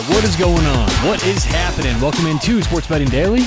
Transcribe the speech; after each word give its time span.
right, 0.00 0.10
what 0.10 0.24
is 0.24 0.36
going 0.36 0.64
on? 0.66 0.88
What 1.06 1.24
is 1.26 1.44
happening? 1.44 2.00
Welcome 2.00 2.26
into 2.26 2.62
Sports 2.62 2.86
Betting 2.86 3.08
Daily. 3.08 3.42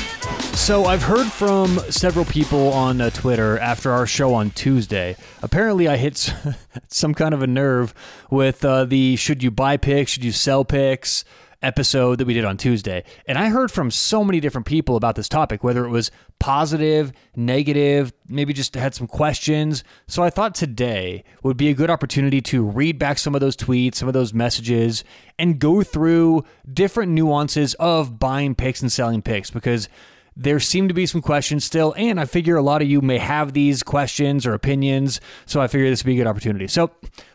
So, 0.53 0.85
I've 0.85 1.03
heard 1.03 1.27
from 1.27 1.79
several 1.89 2.25
people 2.25 2.73
on 2.73 2.99
uh, 2.99 3.09
Twitter 3.09 3.57
after 3.59 3.91
our 3.91 4.05
show 4.05 4.33
on 4.33 4.51
Tuesday. 4.51 5.15
Apparently, 5.41 5.87
I 5.87 5.97
hit 5.97 6.33
some 6.87 7.13
kind 7.13 7.33
of 7.33 7.41
a 7.41 7.47
nerve 7.47 7.93
with 8.29 8.65
uh, 8.65 8.85
the 8.85 9.15
should 9.15 9.43
you 9.43 9.51
buy 9.51 9.77
picks, 9.77 10.11
should 10.11 10.23
you 10.23 10.31
sell 10.31 10.65
picks 10.65 11.23
episode 11.61 12.17
that 12.17 12.25
we 12.25 12.33
did 12.33 12.45
on 12.45 12.57
Tuesday. 12.57 13.03
And 13.25 13.37
I 13.37 13.49
heard 13.49 13.71
from 13.71 13.91
so 13.91 14.23
many 14.23 14.39
different 14.39 14.67
people 14.67 14.95
about 14.95 15.15
this 15.15 15.29
topic, 15.29 15.63
whether 15.63 15.85
it 15.85 15.89
was 15.89 16.11
positive, 16.39 17.11
negative, 17.35 18.13
maybe 18.27 18.53
just 18.53 18.75
had 18.75 18.95
some 18.95 19.07
questions. 19.07 19.83
So 20.07 20.23
I 20.23 20.29
thought 20.29 20.55
today 20.55 21.23
would 21.43 21.57
be 21.57 21.69
a 21.69 21.73
good 21.73 21.89
opportunity 21.89 22.41
to 22.41 22.63
read 22.63 22.97
back 22.97 23.17
some 23.19 23.35
of 23.35 23.41
those 23.41 23.55
tweets, 23.55 23.95
some 23.95 24.07
of 24.07 24.13
those 24.13 24.33
messages, 24.33 25.03
and 25.37 25.59
go 25.59 25.83
through 25.83 26.43
different 26.71 27.11
nuances 27.11 27.73
of 27.75 28.19
buying 28.19 28.55
picks 28.55 28.81
and 28.81 28.91
selling 28.91 29.21
picks 29.21 29.51
because 29.51 29.87
there 30.35 30.59
seem 30.59 30.87
to 30.87 30.93
be 30.93 31.05
some 31.05 31.21
questions 31.21 31.65
still, 31.65 31.93
and 31.97 32.19
I 32.19 32.25
figure 32.25 32.55
a 32.55 32.61
lot 32.61 32.81
of 32.81 32.89
you 32.89 33.01
may 33.01 33.17
have 33.17 33.53
these 33.53 33.83
questions 33.83 34.45
or 34.45 34.53
opinions, 34.53 35.19
so 35.45 35.61
I 35.61 35.67
figure 35.67 35.89
this 35.89 36.03
would 36.03 36.09
be 36.09 36.13
a 36.13 36.17
good 36.23 36.27
opportunity. 36.27 36.67
So 36.67 36.91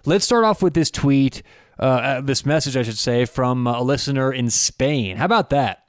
let's 0.07 0.25
start 0.25 0.45
off 0.45 0.63
with 0.63 0.73
this 0.75 0.91
tweet, 0.91 1.43
uh, 1.79 1.83
uh, 1.83 2.21
this 2.21 2.47
message, 2.47 2.77
I 2.77 2.83
should 2.83 2.99
say, 2.99 3.25
from 3.25 3.67
a 3.67 3.83
listener 3.83 4.33
in 4.33 4.51
Spain. 4.51 5.17
How 5.17 5.25
about 5.25 5.51
that? 5.51 5.85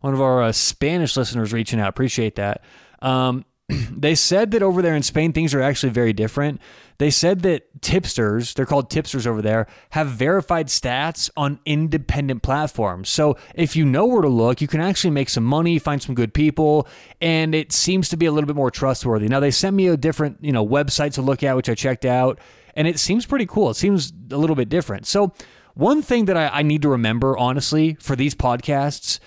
One 0.00 0.14
of 0.14 0.20
our 0.20 0.42
uh, 0.42 0.52
Spanish 0.52 1.16
listeners 1.16 1.52
reaching 1.52 1.80
out. 1.80 1.88
Appreciate 1.88 2.36
that. 2.36 2.62
Um, 3.02 3.44
they 3.68 4.14
said 4.14 4.50
that 4.52 4.62
over 4.62 4.82
there 4.82 4.94
in 4.94 5.02
Spain, 5.02 5.32
things 5.32 5.54
are 5.54 5.62
actually 5.62 5.90
very 5.90 6.12
different. 6.12 6.60
They 6.98 7.10
said 7.10 7.40
that 7.42 7.82
tipsters, 7.82 8.54
they're 8.54 8.66
called 8.66 8.90
tipsters 8.90 9.26
over 9.26 9.42
there, 9.42 9.66
have 9.90 10.08
verified 10.08 10.68
stats 10.68 11.30
on 11.36 11.58
independent 11.64 12.42
platforms. 12.42 13.08
So 13.08 13.36
if 13.54 13.74
you 13.74 13.84
know 13.84 14.06
where 14.06 14.22
to 14.22 14.28
look, 14.28 14.60
you 14.60 14.68
can 14.68 14.80
actually 14.80 15.10
make 15.10 15.28
some 15.28 15.44
money, 15.44 15.78
find 15.78 16.00
some 16.00 16.14
good 16.14 16.32
people, 16.32 16.86
and 17.20 17.54
it 17.54 17.72
seems 17.72 18.08
to 18.10 18.16
be 18.16 18.26
a 18.26 18.32
little 18.32 18.46
bit 18.46 18.56
more 18.56 18.70
trustworthy. 18.70 19.28
Now 19.28 19.40
they 19.40 19.50
sent 19.50 19.74
me 19.74 19.88
a 19.88 19.96
different, 19.96 20.38
you 20.40 20.52
know, 20.52 20.66
website 20.66 21.14
to 21.14 21.22
look 21.22 21.42
at, 21.42 21.56
which 21.56 21.68
I 21.68 21.74
checked 21.74 22.04
out, 22.04 22.38
and 22.74 22.86
it 22.86 22.98
seems 22.98 23.26
pretty 23.26 23.46
cool. 23.46 23.70
It 23.70 23.74
seems 23.74 24.12
a 24.30 24.36
little 24.36 24.56
bit 24.56 24.68
different. 24.68 25.06
So 25.06 25.32
one 25.74 26.02
thing 26.02 26.26
that 26.26 26.36
I, 26.36 26.48
I 26.48 26.62
need 26.62 26.82
to 26.82 26.88
remember, 26.88 27.36
honestly, 27.36 27.96
for 28.00 28.14
these 28.14 28.34
podcasts, 28.34 29.18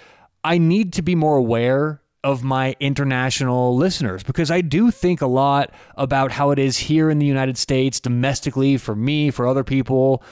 I 0.44 0.58
need 0.58 0.94
to 0.94 1.02
be 1.02 1.16
more 1.16 1.36
aware 1.36 2.02
of 2.24 2.44
my 2.44 2.76
international 2.80 3.76
listeners 3.76 4.24
because 4.24 4.50
I 4.50 4.62
do 4.62 4.92
think 4.92 5.22
a 5.22 5.28
lot 5.28 5.72
about 5.96 6.32
how 6.32 6.52
it 6.52 6.60
is 6.60 6.78
here 6.78 7.10
in 7.10 7.20
the 7.20 7.26
United 7.26 7.58
States, 7.58 8.00
domestically, 8.00 8.78
for 8.78 8.96
me, 8.96 9.32
for 9.32 9.48
other 9.48 9.64
people. 9.64 10.24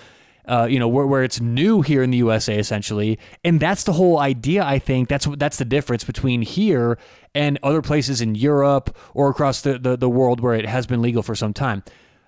Uh, 0.48 0.68
you 0.70 0.78
know 0.78 0.88
where, 0.88 1.08
where 1.08 1.24
it's 1.24 1.42
new 1.42 1.82
here 1.82 2.04
in 2.04 2.12
the 2.12 2.18
USA 2.18 2.60
essentially, 2.60 3.18
and 3.44 3.60
that's 3.60 3.84
the 3.84 3.94
whole 3.94 4.20
idea. 4.20 4.64
I 4.64 4.78
think 4.78 5.10
that's 5.10 5.26
that's 5.38 5.58
the 5.58 5.66
difference 5.66 6.04
between 6.04 6.44
here 6.44 7.00
and 7.34 7.58
other 7.64 7.82
places 7.82 8.22
in 8.22 8.36
Europe 8.36 8.96
or 9.16 9.30
across 9.30 9.62
the, 9.62 9.80
the, 9.80 9.98
the 9.98 10.10
world 10.10 10.42
where 10.42 10.54
it 10.54 10.68
has 10.68 10.86
been 10.86 11.02
legal 11.02 11.24
for 11.24 11.34
some 11.34 11.52
time 11.52 11.84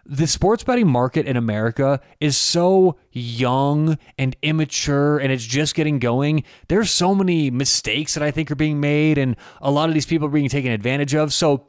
the 0.09 0.25
sports 0.25 0.63
betting 0.63 0.87
market 0.87 1.25
in 1.25 1.35
America 1.35 1.99
is 2.19 2.37
so 2.37 2.97
young 3.11 3.97
and 4.17 4.35
immature 4.41 5.17
and 5.17 5.31
it's 5.31 5.45
just 5.45 5.75
getting 5.75 5.99
going. 5.99 6.43
There's 6.69 6.89
so 6.89 7.13
many 7.13 7.51
mistakes 7.51 8.13
that 8.13 8.23
I 8.23 8.31
think 8.31 8.49
are 8.49 8.55
being 8.55 8.79
made 8.79 9.17
and 9.17 9.35
a 9.61 9.69
lot 9.69 9.89
of 9.89 9.93
these 9.93 10.05
people 10.05 10.27
are 10.27 10.31
being 10.31 10.49
taken 10.49 10.71
advantage 10.71 11.13
of. 11.13 11.33
So 11.33 11.67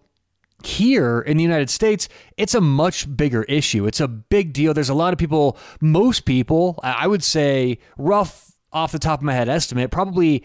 here 0.63 1.21
in 1.21 1.37
the 1.37 1.43
United 1.43 1.69
States, 1.69 2.09
it's 2.37 2.55
a 2.55 2.61
much 2.61 3.17
bigger 3.17 3.43
issue. 3.45 3.87
It's 3.87 4.01
a 4.01 4.09
big 4.09 4.53
deal. 4.53 4.73
There's 4.73 4.89
a 4.89 4.95
lot 4.95 5.13
of 5.13 5.19
people, 5.19 5.59
most 5.81 6.25
people, 6.25 6.79
I 6.83 7.09
would 7.09 7.25
say 7.25 7.79
rough 7.97 8.53
off 8.73 8.93
the 8.93 8.99
top 9.01 9.19
of 9.21 9.25
my 9.25 9.35
head 9.35 9.49
estimate, 9.49 9.91
probably 9.91 10.45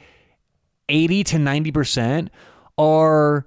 80 0.90 1.24
to 1.26 1.38
90% 1.38 2.30
are 2.78 3.46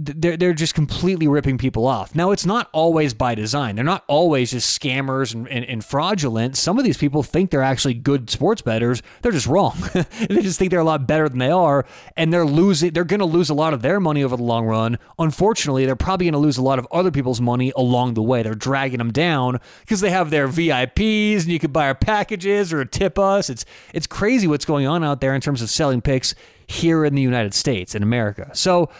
they're 0.00 0.36
they're 0.36 0.52
just 0.54 0.74
completely 0.74 1.26
ripping 1.26 1.58
people 1.58 1.86
off. 1.86 2.14
Now 2.14 2.30
it's 2.30 2.46
not 2.46 2.68
always 2.72 3.14
by 3.14 3.34
design. 3.34 3.74
They're 3.74 3.84
not 3.84 4.04
always 4.06 4.52
just 4.52 4.80
scammers 4.80 5.34
and, 5.34 5.48
and, 5.48 5.64
and 5.64 5.84
fraudulent. 5.84 6.56
Some 6.56 6.78
of 6.78 6.84
these 6.84 6.96
people 6.96 7.24
think 7.24 7.50
they're 7.50 7.62
actually 7.62 7.94
good 7.94 8.30
sports 8.30 8.62
bettors. 8.62 9.02
They're 9.22 9.32
just 9.32 9.48
wrong. 9.48 9.76
they 9.92 10.40
just 10.40 10.58
think 10.58 10.70
they're 10.70 10.78
a 10.78 10.84
lot 10.84 11.08
better 11.08 11.28
than 11.28 11.38
they 11.38 11.50
are, 11.50 11.84
and 12.16 12.32
they're 12.32 12.46
losing. 12.46 12.92
They're 12.92 13.04
going 13.04 13.20
to 13.20 13.26
lose 13.26 13.50
a 13.50 13.54
lot 13.54 13.74
of 13.74 13.82
their 13.82 13.98
money 13.98 14.22
over 14.22 14.36
the 14.36 14.42
long 14.42 14.66
run. 14.66 14.98
Unfortunately, 15.18 15.84
they're 15.84 15.96
probably 15.96 16.26
going 16.26 16.32
to 16.32 16.38
lose 16.38 16.58
a 16.58 16.62
lot 16.62 16.78
of 16.78 16.86
other 16.92 17.10
people's 17.10 17.40
money 17.40 17.72
along 17.76 18.14
the 18.14 18.22
way. 18.22 18.42
They're 18.42 18.54
dragging 18.54 18.98
them 18.98 19.12
down 19.12 19.58
because 19.80 20.00
they 20.00 20.10
have 20.10 20.30
their 20.30 20.46
VIPs, 20.46 21.42
and 21.42 21.48
you 21.48 21.58
can 21.58 21.72
buy 21.72 21.88
our 21.88 21.94
packages 21.94 22.72
or 22.72 22.84
tip 22.84 23.18
us. 23.18 23.50
It's 23.50 23.64
it's 23.92 24.06
crazy 24.06 24.46
what's 24.46 24.64
going 24.64 24.86
on 24.86 25.02
out 25.02 25.20
there 25.20 25.34
in 25.34 25.40
terms 25.40 25.60
of 25.60 25.70
selling 25.70 26.00
picks 26.00 26.36
here 26.68 27.04
in 27.04 27.14
the 27.16 27.22
United 27.22 27.54
States 27.54 27.94
in 27.94 28.02
America. 28.02 28.50
So 28.52 28.90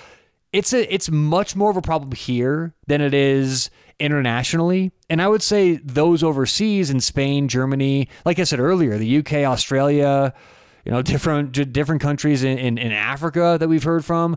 it's 0.53 0.73
a 0.73 0.93
it's 0.93 1.11
much 1.11 1.55
more 1.55 1.71
of 1.71 1.77
a 1.77 1.83
problem 1.83 2.13
here 2.13 2.75
than 2.87 3.01
it 3.01 3.15
is 3.15 3.71
internationally. 3.99 4.93
And 5.11 5.21
I 5.21 5.29
would 5.29 5.43
say 5.43 5.77
those 5.77 6.23
overseas 6.23 6.91
in 6.91 7.01
Spain, 7.01 7.49
Germany, 7.49 8.09
like 8.25 8.39
I 8.39 8.45
said 8.45 8.61
earlier, 8.61 8.97
the 8.97 9.19
UK, 9.19 9.33
Australia, 9.45 10.33
you 10.85 10.93
know, 10.93 11.03
different 11.03 11.73
different 11.73 12.01
countries 12.01 12.43
in, 12.43 12.59
in, 12.59 12.79
in 12.79 12.93
Africa 12.93 13.57
that 13.59 13.69
we've 13.69 13.85
heard 13.85 14.05
from. 14.05 14.37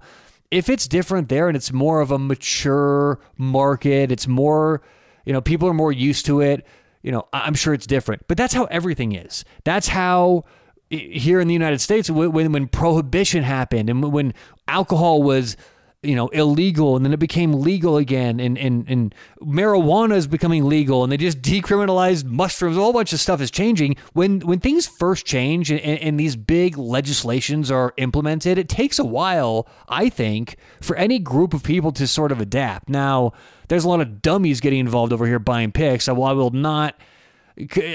If 0.49 0.67
it's 0.67 0.85
different 0.87 1.29
there 1.29 1.47
and 1.47 1.55
it's 1.55 1.71
more 1.71 2.01
of 2.01 2.11
a 2.11 2.19
mature 2.19 3.19
market, 3.37 4.11
it's 4.11 4.27
more, 4.27 4.81
you 5.25 5.31
know, 5.31 5.39
people 5.39 5.69
are 5.69 5.73
more 5.73 5.93
used 5.93 6.25
to 6.25 6.41
it, 6.41 6.67
you 7.03 7.11
know, 7.11 7.25
I'm 7.31 7.53
sure 7.53 7.73
it's 7.73 7.87
different. 7.87 8.27
But 8.27 8.37
that's 8.37 8.53
how 8.53 8.65
everything 8.65 9.13
is. 9.13 9.45
That's 9.63 9.87
how 9.87 10.43
here 10.89 11.39
in 11.39 11.47
the 11.47 11.53
United 11.53 11.79
States 11.79 12.09
when 12.09 12.51
when 12.51 12.67
prohibition 12.67 13.43
happened 13.43 13.89
and 13.89 14.11
when 14.11 14.33
alcohol 14.67 15.23
was 15.23 15.55
you 16.03 16.15
know 16.15 16.27
illegal 16.29 16.95
and 16.95 17.05
then 17.05 17.13
it 17.13 17.19
became 17.19 17.53
legal 17.53 17.97
again 17.97 18.39
and 18.39 18.57
and, 18.57 18.89
and 18.89 19.13
marijuana 19.39 20.15
is 20.15 20.25
becoming 20.25 20.65
legal 20.65 21.03
and 21.03 21.11
they 21.11 21.17
just 21.17 21.41
decriminalized 21.41 22.25
mushrooms 22.25 22.75
a 22.75 22.79
whole 22.79 22.93
bunch 22.93 23.13
of 23.13 23.19
stuff 23.19 23.39
is 23.39 23.51
changing 23.51 23.95
when 24.13 24.39
when 24.39 24.59
things 24.59 24.87
first 24.87 25.27
change 25.27 25.69
and, 25.69 25.79
and 25.79 26.19
these 26.19 26.35
big 26.35 26.75
legislations 26.75 27.69
are 27.69 27.93
implemented 27.97 28.57
it 28.57 28.67
takes 28.67 28.97
a 28.97 29.05
while 29.05 29.67
i 29.89 30.09
think 30.09 30.55
for 30.81 30.95
any 30.95 31.19
group 31.19 31.53
of 31.53 31.61
people 31.61 31.91
to 31.91 32.07
sort 32.07 32.31
of 32.31 32.41
adapt 32.41 32.89
now 32.89 33.31
there's 33.67 33.83
a 33.83 33.89
lot 33.89 34.01
of 34.01 34.23
dummies 34.23 34.59
getting 34.59 34.79
involved 34.79 35.13
over 35.13 35.27
here 35.27 35.39
buying 35.39 35.71
picks 35.71 36.09
i 36.09 36.11
will 36.11 36.49
not 36.49 36.99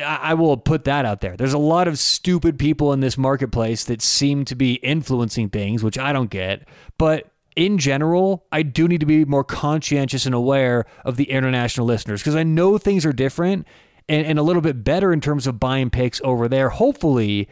I 0.04 0.34
will 0.34 0.58
put 0.58 0.84
that 0.84 1.06
out 1.06 1.22
there. 1.22 1.34
There's 1.34 1.54
a 1.54 1.58
lot 1.58 1.88
of 1.88 1.98
stupid 1.98 2.58
people 2.58 2.92
in 2.92 3.00
this 3.00 3.16
marketplace 3.16 3.84
that 3.84 4.02
seem 4.02 4.44
to 4.44 4.54
be 4.54 4.74
influencing 4.74 5.48
things, 5.48 5.82
which 5.82 5.98
I 5.98 6.12
don't 6.12 6.28
get. 6.28 6.68
But 6.98 7.32
in 7.56 7.78
general, 7.78 8.46
I 8.52 8.62
do 8.62 8.86
need 8.86 9.00
to 9.00 9.06
be 9.06 9.24
more 9.24 9.42
conscientious 9.42 10.26
and 10.26 10.34
aware 10.34 10.84
of 11.04 11.16
the 11.16 11.30
international 11.30 11.86
listeners 11.86 12.20
because 12.20 12.36
I 12.36 12.42
know 12.42 12.76
things 12.76 13.06
are 13.06 13.12
different 13.12 13.66
and, 14.08 14.26
and 14.26 14.38
a 14.38 14.42
little 14.42 14.62
bit 14.62 14.84
better 14.84 15.12
in 15.12 15.20
terms 15.20 15.46
of 15.46 15.58
buying 15.58 15.90
picks 15.90 16.20
over 16.22 16.48
there. 16.48 16.68
Hopefully, 16.68 17.48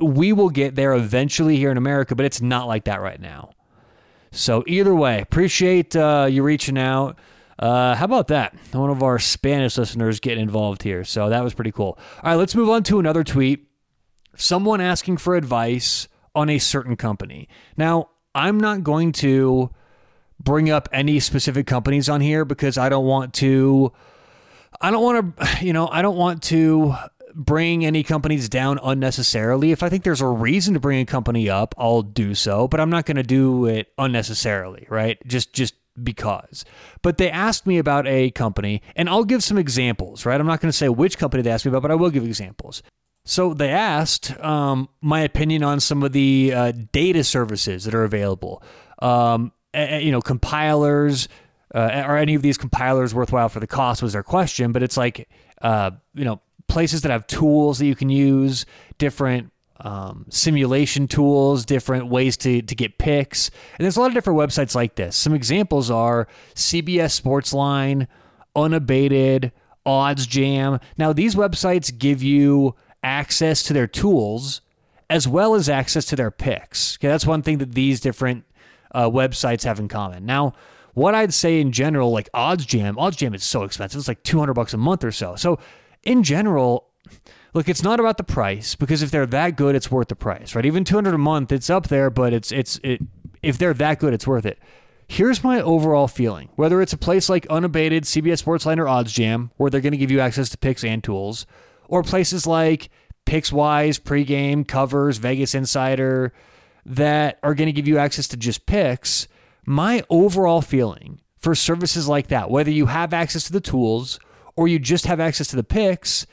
we 0.00 0.32
will 0.32 0.48
get 0.48 0.76
there 0.76 0.94
eventually 0.94 1.56
here 1.56 1.70
in 1.70 1.76
America, 1.76 2.14
but 2.14 2.24
it's 2.24 2.40
not 2.40 2.68
like 2.68 2.84
that 2.84 3.00
right 3.00 3.20
now. 3.20 3.50
So, 4.30 4.64
either 4.66 4.94
way, 4.94 5.20
appreciate 5.20 5.94
uh, 5.94 6.26
you 6.30 6.42
reaching 6.42 6.78
out. 6.78 7.18
Uh, 7.58 7.94
how 7.94 8.06
about 8.06 8.28
that? 8.28 8.54
One 8.72 8.90
of 8.90 9.02
our 9.02 9.18
Spanish 9.18 9.76
listeners 9.76 10.20
getting 10.20 10.42
involved 10.42 10.82
here. 10.82 11.04
So, 11.04 11.28
that 11.28 11.44
was 11.44 11.52
pretty 11.52 11.72
cool. 11.72 11.98
All 12.22 12.30
right, 12.30 12.34
let's 12.36 12.54
move 12.54 12.70
on 12.70 12.82
to 12.84 12.98
another 12.98 13.24
tweet. 13.24 13.66
Someone 14.36 14.80
asking 14.80 15.18
for 15.18 15.36
advice 15.36 16.08
on 16.34 16.48
a 16.48 16.58
certain 16.58 16.96
company. 16.96 17.48
Now, 17.76 18.08
I'm 18.34 18.58
not 18.58 18.82
going 18.82 19.12
to 19.12 19.70
bring 20.40 20.70
up 20.70 20.88
any 20.92 21.20
specific 21.20 21.66
companies 21.66 22.08
on 22.08 22.20
here 22.20 22.44
because 22.44 22.76
I 22.78 22.88
don't 22.88 23.06
want 23.06 23.34
to 23.34 23.92
I 24.80 24.90
don't 24.90 25.02
want 25.02 25.36
to 25.36 25.58
you 25.64 25.72
know, 25.72 25.88
I 25.88 26.02
don't 26.02 26.16
want 26.16 26.42
to 26.44 26.94
bring 27.34 27.84
any 27.84 28.02
companies 28.02 28.48
down 28.48 28.78
unnecessarily. 28.82 29.72
If 29.72 29.82
I 29.82 29.88
think 29.88 30.04
there's 30.04 30.20
a 30.20 30.26
reason 30.26 30.74
to 30.74 30.80
bring 30.80 31.00
a 31.00 31.06
company 31.06 31.48
up, 31.48 31.74
I'll 31.78 32.02
do 32.02 32.34
so, 32.34 32.68
but 32.68 32.80
I'm 32.80 32.90
not 32.90 33.06
going 33.06 33.16
to 33.16 33.22
do 33.22 33.66
it 33.66 33.92
unnecessarily, 33.98 34.86
right? 34.90 35.18
Just 35.26 35.52
just 35.52 35.74
because. 36.02 36.64
But 37.02 37.18
they 37.18 37.30
asked 37.30 37.66
me 37.66 37.78
about 37.78 38.06
a 38.06 38.30
company, 38.30 38.82
and 38.96 39.08
I'll 39.08 39.24
give 39.24 39.42
some 39.42 39.58
examples, 39.58 40.24
right? 40.24 40.40
I'm 40.40 40.46
not 40.46 40.60
going 40.60 40.70
to 40.70 40.76
say 40.76 40.88
which 40.88 41.18
company 41.18 41.42
they 41.42 41.50
asked 41.50 41.64
me 41.64 41.70
about, 41.70 41.82
but 41.82 41.90
I 41.90 41.96
will 41.96 42.10
give 42.10 42.24
examples. 42.24 42.82
So 43.24 43.54
they 43.54 43.70
asked 43.70 44.36
um, 44.40 44.88
my 45.00 45.20
opinion 45.20 45.62
on 45.62 45.80
some 45.80 46.02
of 46.02 46.12
the 46.12 46.52
uh, 46.52 46.72
data 46.92 47.22
services 47.22 47.84
that 47.84 47.94
are 47.94 48.04
available. 48.04 48.62
Um, 49.00 49.52
you 49.74 50.10
know, 50.10 50.20
compilers. 50.20 51.28
Uh, 51.74 52.02
are 52.04 52.18
any 52.18 52.34
of 52.34 52.42
these 52.42 52.58
compilers 52.58 53.14
worthwhile 53.14 53.48
for 53.48 53.60
the 53.60 53.66
cost? 53.66 54.02
Was 54.02 54.12
their 54.12 54.22
question, 54.22 54.72
but 54.72 54.82
it's 54.82 54.96
like 54.96 55.28
uh, 55.62 55.92
you 56.14 56.24
know 56.24 56.40
places 56.68 57.02
that 57.02 57.10
have 57.10 57.26
tools 57.26 57.78
that 57.78 57.86
you 57.86 57.94
can 57.94 58.10
use, 58.10 58.66
different 58.98 59.50
um, 59.80 60.26
simulation 60.28 61.08
tools, 61.08 61.64
different 61.64 62.08
ways 62.08 62.36
to 62.38 62.60
to 62.60 62.74
get 62.74 62.98
picks, 62.98 63.50
and 63.78 63.84
there's 63.84 63.96
a 63.96 64.00
lot 64.00 64.08
of 64.08 64.14
different 64.14 64.38
websites 64.38 64.74
like 64.74 64.96
this. 64.96 65.16
Some 65.16 65.32
examples 65.32 65.90
are 65.90 66.28
CBS 66.54 67.18
Sportsline, 67.20 68.06
Unabated, 68.54 69.52
OddsJam. 69.86 70.80
Now 70.98 71.14
these 71.14 71.34
websites 71.34 71.96
give 71.96 72.22
you 72.22 72.74
access 73.02 73.62
to 73.64 73.72
their 73.72 73.86
tools 73.86 74.60
as 75.10 75.28
well 75.28 75.54
as 75.54 75.68
access 75.68 76.06
to 76.06 76.16
their 76.16 76.30
picks. 76.30 76.96
Okay, 76.96 77.08
that's 77.08 77.26
one 77.26 77.42
thing 77.42 77.58
that 77.58 77.72
these 77.72 78.00
different 78.00 78.44
uh, 78.92 79.10
websites 79.10 79.64
have 79.64 79.78
in 79.78 79.88
common. 79.88 80.24
Now, 80.24 80.54
what 80.94 81.14
I'd 81.14 81.34
say 81.34 81.60
in 81.60 81.72
general, 81.72 82.10
like 82.10 82.30
OddsJam, 82.32 82.94
OddsJam 82.94 83.34
is 83.34 83.44
so 83.44 83.62
expensive. 83.64 83.98
It's 83.98 84.08
like 84.08 84.22
200 84.22 84.54
bucks 84.54 84.74
a 84.74 84.78
month 84.78 85.04
or 85.04 85.12
so. 85.12 85.36
So 85.36 85.58
in 86.02 86.22
general, 86.22 86.88
look, 87.54 87.68
it's 87.68 87.82
not 87.82 88.00
about 88.00 88.16
the 88.16 88.24
price 88.24 88.74
because 88.74 89.02
if 89.02 89.10
they're 89.10 89.26
that 89.26 89.56
good, 89.56 89.74
it's 89.74 89.90
worth 89.90 90.08
the 90.08 90.16
price, 90.16 90.54
right? 90.54 90.66
Even 90.66 90.84
200 90.84 91.14
a 91.14 91.18
month, 91.18 91.52
it's 91.52 91.70
up 91.70 91.88
there, 91.88 92.10
but 92.10 92.32
it's 92.32 92.52
it's 92.52 92.78
it 92.82 93.00
if 93.42 93.58
they're 93.58 93.74
that 93.74 93.98
good, 93.98 94.14
it's 94.14 94.26
worth 94.26 94.46
it. 94.46 94.58
Here's 95.08 95.42
my 95.44 95.60
overall 95.60 96.08
feeling. 96.08 96.48
Whether 96.56 96.80
it's 96.80 96.92
a 96.92 96.98
place 96.98 97.28
like 97.28 97.46
unabated 97.48 98.04
CBS 98.04 98.42
Sportsline 98.44 98.78
or 98.78 98.86
OddsJam, 98.86 99.50
where 99.56 99.68
they're 99.68 99.80
going 99.80 99.92
to 99.92 99.98
give 99.98 100.10
you 100.10 100.20
access 100.20 100.48
to 100.50 100.58
picks 100.58 100.84
and 100.84 101.02
tools, 101.02 101.44
or 101.88 102.02
places 102.02 102.46
like 102.46 102.90
PicksWise, 103.26 104.00
pregame, 104.00 104.66
covers, 104.66 105.18
Vegas 105.18 105.54
Insider, 105.54 106.32
that 106.84 107.38
are 107.42 107.54
going 107.54 107.66
to 107.66 107.72
give 107.72 107.88
you 107.88 107.98
access 107.98 108.26
to 108.28 108.36
just 108.36 108.66
picks, 108.66 109.28
my 109.64 110.02
overall 110.10 110.60
feeling 110.60 111.20
for 111.38 111.54
services 111.54 112.08
like 112.08 112.28
that, 112.28 112.50
whether 112.50 112.70
you 112.70 112.86
have 112.86 113.12
access 113.12 113.44
to 113.44 113.52
the 113.52 113.60
tools 113.60 114.18
or 114.56 114.68
you 114.68 114.78
just 114.78 115.06
have 115.06 115.20
access 115.20 115.48
to 115.48 115.56
the 115.56 115.64
picks, 115.64 116.26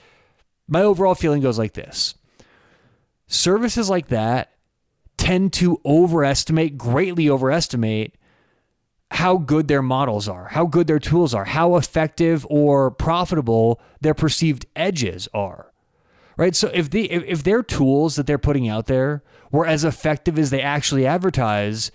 my 0.68 0.82
overall 0.82 1.16
feeling 1.16 1.42
goes 1.42 1.58
like 1.58 1.74
this. 1.74 2.16
Services 3.28 3.90
like 3.90 4.08
that 4.08 4.54
tend 5.18 5.54
to 5.54 5.80
overestimate, 5.86 6.78
greatly 6.78 7.30
overestimate 7.30 8.16
how 9.12 9.38
good 9.38 9.68
their 9.68 9.82
models 9.82 10.28
are, 10.28 10.50
how 10.50 10.66
good 10.66 10.88
their 10.88 11.00
tools 11.00 11.34
are, 11.34 11.46
how 11.46 11.76
effective 11.76 12.46
or 12.50 12.92
profitable 12.92 13.82
their 14.02 14.14
perceived 14.14 14.66
edges 14.76 15.28
are. 15.34 15.72
Right? 16.38 16.56
So 16.56 16.70
if 16.74 16.90
the 16.90 17.12
if, 17.12 17.44
their 17.44 17.62
tools 17.62 18.16
that 18.16 18.26
they're 18.26 18.38
putting 18.38 18.70
out 18.70 18.86
there 18.86 19.24
were 19.52 19.66
as 19.66 19.84
effective 19.84 20.40
as 20.40 20.52
they 20.52 20.62
actually 20.62 21.06
advertise, 21.06 21.92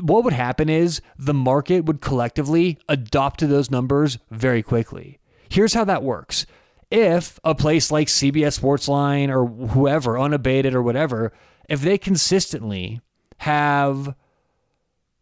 what 0.00 0.22
would 0.22 0.32
happen 0.32 0.68
is 0.68 1.00
the 1.18 1.34
market 1.34 1.84
would 1.84 2.00
collectively 2.00 2.78
adopt 2.88 3.40
to 3.40 3.48
those 3.48 3.72
numbers 3.72 4.18
very 4.30 4.62
quickly. 4.62 5.18
Here's 5.48 5.74
how 5.74 5.84
that 5.84 6.04
works. 6.04 6.46
If 6.88 7.40
a 7.42 7.54
place 7.54 7.90
like 7.90 8.06
CBS 8.06 8.60
Sportsline 8.60 9.28
or 9.28 9.46
whoever, 9.68 10.20
unabated 10.20 10.74
or 10.74 10.82
whatever, 10.82 11.32
if 11.68 11.80
they 11.80 11.98
consistently 11.98 13.00
have 13.38 14.14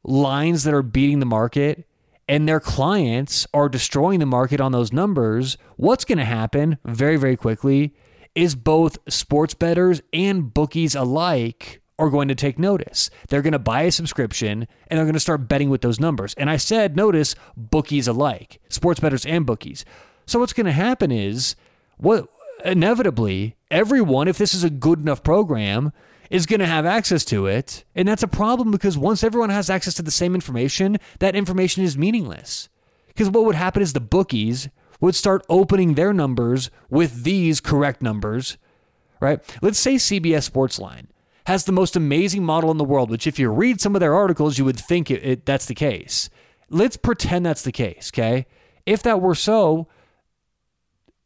lines 0.05 0.65
that 0.65 0.75
are 0.75 0.83
beating 0.83 1.21
the 1.21 1.27
market 1.27 1.87
and 2.29 2.49
their 2.49 2.61
clients 2.61 3.47
are 3.53 3.69
destroying 3.69 4.21
the 4.21 4.27
market 4.27 4.61
on 4.61 4.73
those 4.73 4.93
numbers, 4.93 5.57
what's 5.77 6.05
going 6.05 6.19
to 6.19 6.25
happen 6.25 6.79
very, 6.85 7.17
very 7.17 7.37
quickly 7.37 7.95
is 8.35 8.55
both 8.55 8.99
sports 9.09 9.55
bettors 9.55 10.01
and 10.13 10.55
bookies 10.55 10.95
alike 10.95 11.83
are 11.99 12.11
going 12.11 12.29
to 12.29 12.35
take 12.35 12.59
notice. 12.59 13.11
They're 13.29 13.43
going 13.43 13.53
to 13.53 13.59
buy 13.59 13.83
a 13.83 13.93
subscription 13.93 14.67
and 14.89 14.99
they're 14.99 15.05
going 15.05 15.13
to 15.15 15.21
start 15.21 15.49
betting 15.49 15.71
with 15.71 15.83
those 15.83 16.01
numbers. 16.01 16.35
And 16.35 16.49
I 16.49 16.57
said, 16.57 16.97
notice 16.97 17.35
bookies 17.57 18.09
alike, 18.09 18.61
sports 18.69 19.01
bettors 19.01 19.27
and 19.27 19.45
bookies. 19.45 19.85
So 20.27 20.39
what's 20.39 20.53
going 20.53 20.67
to 20.67 20.73
happen 20.73 21.13
is 21.13 21.55
what 21.99 22.29
inevitably 22.65 23.57
everyone, 23.71 24.29
if 24.29 24.39
this 24.39 24.55
is 24.55 24.65
a 24.65 24.71
good 24.71 25.01
enough 25.01 25.23
program, 25.23 25.93
is 26.33 26.47
going 26.47 26.61
to 26.61 26.67
have 26.67 26.87
access 26.87 27.27
to 27.27 27.47
it. 27.47 27.85
And 27.95 28.09
that's 28.09 28.23
a 28.23 28.29
problem 28.29 28.71
because 28.71 28.97
once 28.97 29.23
everyone 29.23 29.51
has 29.51 29.69
access 29.69 29.93
to 29.95 30.03
the 30.03 30.11
same 30.11 30.35
information, 30.35 30.97
that 31.19 31.37
information 31.37 31.85
is 31.85 31.99
meaningless. 31.99 32.71
Because 33.09 33.29
what 33.29 33.45
would 33.45 33.55
happen 33.55 33.83
is 33.83 33.93
the 33.93 34.01
bookies 34.01 34.71
would 34.99 35.15
start 35.15 35.45
opening 35.51 35.93
their 35.93 36.15
numbers 36.15 36.71
with 36.89 37.25
these 37.25 37.61
correct 37.61 38.01
numbers, 38.01 38.57
right? 39.21 39.41
Let's 39.61 39.79
say 39.79 39.97
CBS 39.97 40.51
Sportsline 40.51 41.09
has 41.45 41.65
the 41.65 41.73
most 41.73 41.97
amazing 41.97 42.45
model 42.45 42.71
in 42.71 42.79
the 42.79 42.85
world, 42.85 43.11
which 43.11 43.27
if 43.27 43.39
you 43.39 43.51
read 43.51 43.83
some 43.83 43.95
of 43.95 44.01
their 44.01 44.15
articles, 44.15 44.57
you 44.57 44.65
would 44.65 44.81
think 44.81 45.11
it, 45.11 45.23
it, 45.23 45.45
that's 45.45 45.67
the 45.67 45.75
case. 45.75 46.31
Let's 46.71 46.97
pretend 46.97 47.45
that's 47.45 47.63
the 47.63 47.73
case, 47.73 48.11
okay? 48.15 48.47
If 48.87 49.03
that 49.03 49.21
were 49.21 49.35
so, 49.35 49.87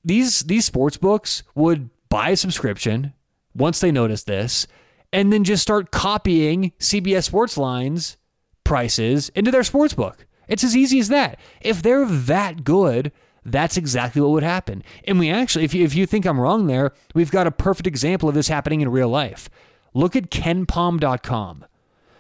these 0.05 0.41
these 0.41 0.65
sports 0.65 0.97
books 0.97 1.45
would 1.55 1.91
buy 2.09 2.31
a 2.31 2.37
subscription 2.37 3.13
once 3.55 3.79
they 3.81 3.93
notice 3.93 4.25
this, 4.25 4.67
and 5.17 5.33
then 5.33 5.45
just 5.45 5.63
start 5.63 5.91
copying 5.91 6.73
CBS 6.79 7.31
Sportsline's 7.31 8.19
prices 8.65 9.31
into 9.31 9.51
their 9.51 9.65
sports 9.65 9.95
book. 9.95 10.27
It's 10.47 10.63
as 10.63 10.77
easy 10.77 10.99
as 10.99 11.09
that. 11.09 11.41
If 11.63 11.81
they're 11.81 12.05
that 12.05 12.65
good, 12.65 13.13
that's 13.43 13.79
exactly 13.79 14.21
what 14.21 14.33
would 14.33 14.43
happen. 14.43 14.85
And 15.05 15.19
we 15.19 15.31
actually, 15.31 15.65
if 15.65 15.73
you, 15.73 15.87
if 15.87 15.95
you 15.95 16.05
think 16.05 16.27
I'm 16.27 16.39
wrong 16.39 16.67
there, 16.67 16.93
we've 17.15 17.31
got 17.31 17.47
a 17.47 17.51
perfect 17.51 17.87
example 17.87 18.29
of 18.29 18.35
this 18.35 18.49
happening 18.49 18.83
in 18.83 18.91
real 18.91 19.09
life. 19.09 19.49
Look 19.95 20.17
at 20.17 20.31
KenPom.com. 20.31 21.65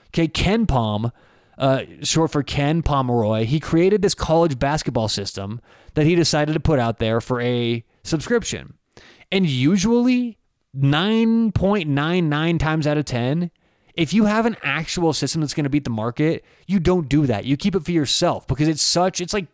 Okay, 0.09 0.29
KenPom, 0.29 1.13
uh, 1.59 1.83
short 2.03 2.31
for 2.31 2.43
Ken 2.43 2.83
Pomeroy, 2.83 3.45
he 3.45 3.61
created 3.61 4.01
this 4.01 4.15
college 4.15 4.59
basketball 4.59 5.09
system 5.09 5.61
that 5.93 6.07
he 6.07 6.15
decided 6.15 6.55
to 6.55 6.61
put 6.61 6.79
out 6.79 6.99
there 6.99 7.21
for 7.21 7.43
a 7.43 7.85
subscription. 8.03 8.73
And 9.31 9.47
usually, 9.47 10.39
9.99 10.77 12.59
times 12.59 12.87
out 12.87 12.99
of 12.99 13.05
10, 13.05 13.51
if 13.95 14.13
you 14.13 14.27
have 14.27 14.45
an 14.47 14.57
actual 14.63 15.13
system 15.13 15.41
that's 15.41 15.55
going 15.55 15.65
to 15.65 15.71
beat 15.71 15.85
the 15.85 15.91
market, 15.91 16.45
you 16.67 16.79
don't 16.79 17.09
do 17.09 17.27
that. 17.27 17.45
You 17.45 17.57
keep 17.57 17.75
it 17.75 17.85
for 17.85 17.93
yourself 17.93 18.47
because 18.47 18.69
it's 18.69 18.83
such, 18.83 19.21
it's 19.21 19.33
like 19.33 19.47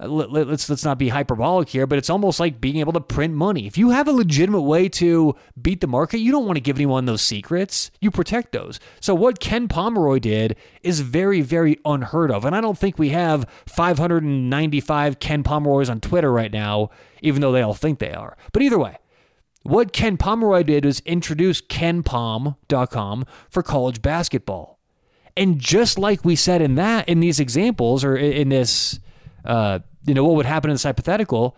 uh, 0.00 0.06
let's 0.06 0.70
let's 0.70 0.84
not 0.84 0.96
be 0.96 1.08
hyperbolic 1.08 1.68
here, 1.68 1.86
but 1.86 1.98
it's 1.98 2.08
almost 2.08 2.38
like 2.38 2.60
being 2.60 2.76
able 2.76 2.92
to 2.92 3.00
print 3.00 3.34
money. 3.34 3.66
If 3.66 3.76
you 3.76 3.90
have 3.90 4.06
a 4.06 4.12
legitimate 4.12 4.60
way 4.62 4.88
to 4.90 5.34
beat 5.60 5.80
the 5.80 5.88
market, 5.88 6.18
you 6.18 6.30
don't 6.30 6.46
want 6.46 6.56
to 6.56 6.60
give 6.60 6.76
anyone 6.76 7.04
those 7.06 7.22
secrets. 7.22 7.90
You 8.00 8.12
protect 8.12 8.52
those. 8.52 8.78
So 9.00 9.12
what 9.14 9.40
Ken 9.40 9.66
Pomeroy 9.66 10.20
did 10.20 10.56
is 10.84 11.00
very 11.00 11.40
very 11.40 11.78
unheard 11.84 12.30
of, 12.30 12.44
and 12.44 12.54
I 12.54 12.60
don't 12.60 12.78
think 12.78 12.96
we 12.96 13.08
have 13.08 13.44
595 13.66 15.18
Ken 15.18 15.42
Pomeroys 15.42 15.90
on 15.90 16.00
Twitter 16.00 16.32
right 16.32 16.52
now, 16.52 16.90
even 17.20 17.40
though 17.40 17.52
they 17.52 17.62
all 17.62 17.74
think 17.74 17.98
they 17.98 18.12
are. 18.12 18.36
But 18.52 18.62
either 18.62 18.78
way. 18.78 18.98
What 19.62 19.92
Ken 19.92 20.16
Pomeroy 20.16 20.62
did 20.62 20.84
was 20.84 21.00
introduce 21.00 21.60
KenPom.com 21.60 23.26
for 23.50 23.62
college 23.62 24.00
basketball. 24.00 24.78
And 25.36 25.58
just 25.58 25.98
like 25.98 26.24
we 26.24 26.36
said 26.36 26.62
in 26.62 26.74
that, 26.76 27.08
in 27.08 27.20
these 27.20 27.38
examples, 27.38 28.02
or 28.02 28.16
in 28.16 28.48
this 28.48 28.98
uh, 29.44 29.80
you 30.04 30.14
know, 30.14 30.24
what 30.24 30.36
would 30.36 30.46
happen 30.46 30.70
in 30.70 30.74
this 30.74 30.82
hypothetical, 30.84 31.56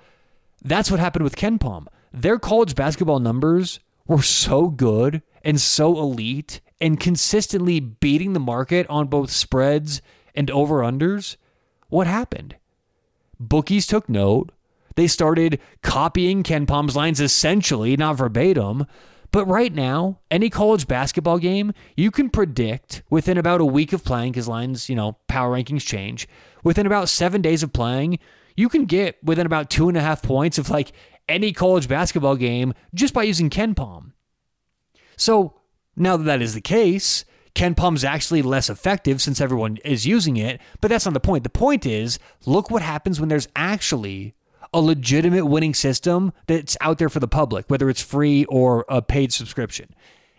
that's 0.63 0.91
what 0.91 1.01
happened 1.01 1.25
with 1.25 1.37
KenPom. 1.37 1.87
Their 2.13 2.39
college 2.39 2.75
basketball 2.75 3.21
numbers 3.21 3.81
were 4.07 4.23
so 4.23 4.69
good 4.69 5.23
and 5.45 5.61
so 5.61 5.99
elite 5.99 6.61
and 6.81 6.99
consistently 6.99 7.81
beating 7.81 8.33
the 8.33 8.41
market 8.41 8.87
on 8.89 9.07
both 9.07 9.31
spreads 9.31 10.03
and 10.35 10.51
over 10.51 10.81
unders. 10.81 11.37
What 11.89 12.07
happened? 12.07 12.57
Bookies 13.39 13.87
took 13.87 14.09
note. 14.09 14.53
They 15.01 15.07
started 15.07 15.61
copying 15.83 16.43
KenPom's 16.43 16.95
lines 16.95 17.23
essentially, 17.23 17.97
not 17.97 18.19
verbatim, 18.19 18.85
but 19.33 19.47
right 19.47 19.73
now, 19.73 20.19
any 20.31 20.51
college 20.51 20.87
basketball 20.87 21.39
game, 21.39 21.73
you 21.97 22.11
can 22.11 22.29
predict 22.29 23.03
within 23.09 23.39
about 23.39 23.63
a 23.63 23.65
week 23.65 23.95
of 23.95 24.05
playing, 24.05 24.33
because 24.33 24.47
lines, 24.47 24.91
you 24.91 24.95
know, 24.95 25.17
power 25.27 25.57
rankings 25.57 25.87
change. 25.87 26.29
Within 26.63 26.85
about 26.85 27.09
seven 27.09 27.41
days 27.41 27.63
of 27.63 27.73
playing, 27.73 28.19
you 28.59 28.69
can 28.69 28.85
get 28.85 29.17
within 29.25 29.47
about 29.47 29.71
two 29.71 29.89
and 29.89 29.97
a 29.97 30.03
half 30.03 30.23
points 30.23 30.59
of 30.59 30.69
like 30.69 30.93
any 31.27 31.55
college 31.55 31.89
basketball 31.89 32.37
game 32.37 32.75
just 32.93 33.15
by 33.15 33.23
using 33.23 33.49
KenPom. 33.49 34.13
So 35.17 35.55
now 35.97 36.19
that 36.19 36.25
that 36.25 36.43
is 36.43 36.53
the 36.53 36.61
case, 36.61 37.25
KenPom's 37.55 38.05
actually 38.05 38.43
less 38.43 38.69
effective 38.69 39.23
since 39.23 39.41
everyone 39.41 39.79
is 39.83 40.07
using 40.07 40.37
it, 40.37 40.61
but 40.83 40.89
that's 40.89 41.07
not 41.07 41.15
the 41.15 41.21
point. 41.21 41.45
The 41.45 41.49
point 41.49 41.87
is, 41.87 42.19
look 42.45 42.71
what 42.71 42.83
happens 42.83 43.19
when 43.19 43.31
there's 43.31 43.49
actually 43.57 44.35
a 44.73 44.81
legitimate 44.81 45.47
winning 45.47 45.75
system 45.75 46.33
that's 46.47 46.77
out 46.81 46.99
there 46.99 47.09
for 47.09 47.21
the 47.21 47.29
public, 47.29 47.69
whether 47.69 47.89
it's 47.91 48.03
free 48.03 48.45
or 48.47 48.85
a 48.89 49.03
paid 49.03 49.33
subscription. 49.33 49.95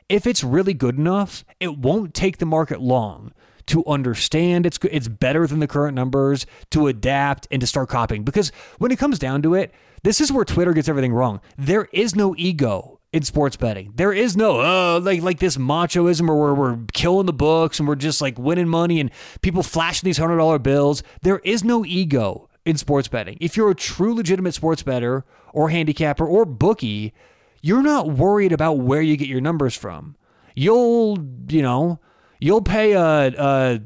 If 0.10 0.28
it's 0.28 0.44
really 0.44 0.74
good 0.74 0.98
enough, 0.98 1.46
it 1.60 1.78
won't 1.78 2.14
take 2.14 2.38
the 2.38 2.46
market 2.46 2.82
long 2.82 3.34
to 3.68 3.86
understand 3.86 4.66
it's 4.66 4.80
it's 4.84 5.08
better 5.08 5.48
than 5.48 5.60
the 5.60 5.68
current 5.68 5.96
numbers, 5.96 6.46
to 6.72 6.88
adapt 6.88 7.48
and 7.52 7.62
to 7.62 7.68
start 7.68 7.90
copying. 7.90 8.24
Because 8.24 8.52
when 8.80 8.92
it 8.92 9.00
comes 9.00 9.20
down 9.20 9.42
to 9.44 9.54
it, 9.54 9.74
this 10.04 10.20
is 10.20 10.32
where 10.32 10.44
Twitter 10.44 10.74
gets 10.74 10.90
everything 10.90 11.14
wrong. 11.14 11.40
There 11.58 11.88
is 11.94 12.16
no 12.16 12.36
ego 12.38 13.00
in 13.14 13.24
sports 13.24 13.56
betting. 13.56 13.94
There 13.96 14.14
is 14.14 14.36
no 14.36 14.60
uh, 14.62 15.00
like 15.00 15.22
like 15.22 15.40
this 15.40 15.58
machoism 15.58 16.28
where 16.28 16.54
we're 16.54 16.80
killing 16.94 17.26
the 17.26 17.34
books 17.34 17.80
and 17.80 17.88
we're 17.88 17.96
just 17.96 18.22
like 18.22 18.38
winning 18.38 18.68
money 18.68 19.00
and 19.00 19.12
people 19.42 19.64
flashing 19.64 20.08
these 20.08 20.18
hundred 20.18 20.38
dollar 20.38 20.60
bills. 20.60 21.04
There 21.22 21.40
is 21.40 21.64
no 21.64 21.86
ego 21.86 22.50
in 22.66 22.78
sports 22.78 23.08
betting. 23.08 23.38
If 23.42 23.58
you're 23.58 23.72
a 23.72 23.76
true 23.76 24.14
legitimate 24.14 24.54
sports 24.54 24.84
bettor 24.84 25.26
or 25.54 25.70
handicapper 25.70 26.26
or 26.26 26.46
bookie, 26.46 27.14
you're 27.62 27.82
not 27.82 28.12
worried 28.12 28.52
about 28.52 28.74
where 28.74 29.02
you 29.02 29.18
get 29.18 29.28
your 29.28 29.42
numbers 29.42 29.76
from. 29.76 30.16
You'll, 30.56 31.18
you 31.48 31.62
know, 31.62 32.00
you'll 32.40 32.62
pay 32.62 32.94
a, 32.94 33.28
a, 33.28 33.82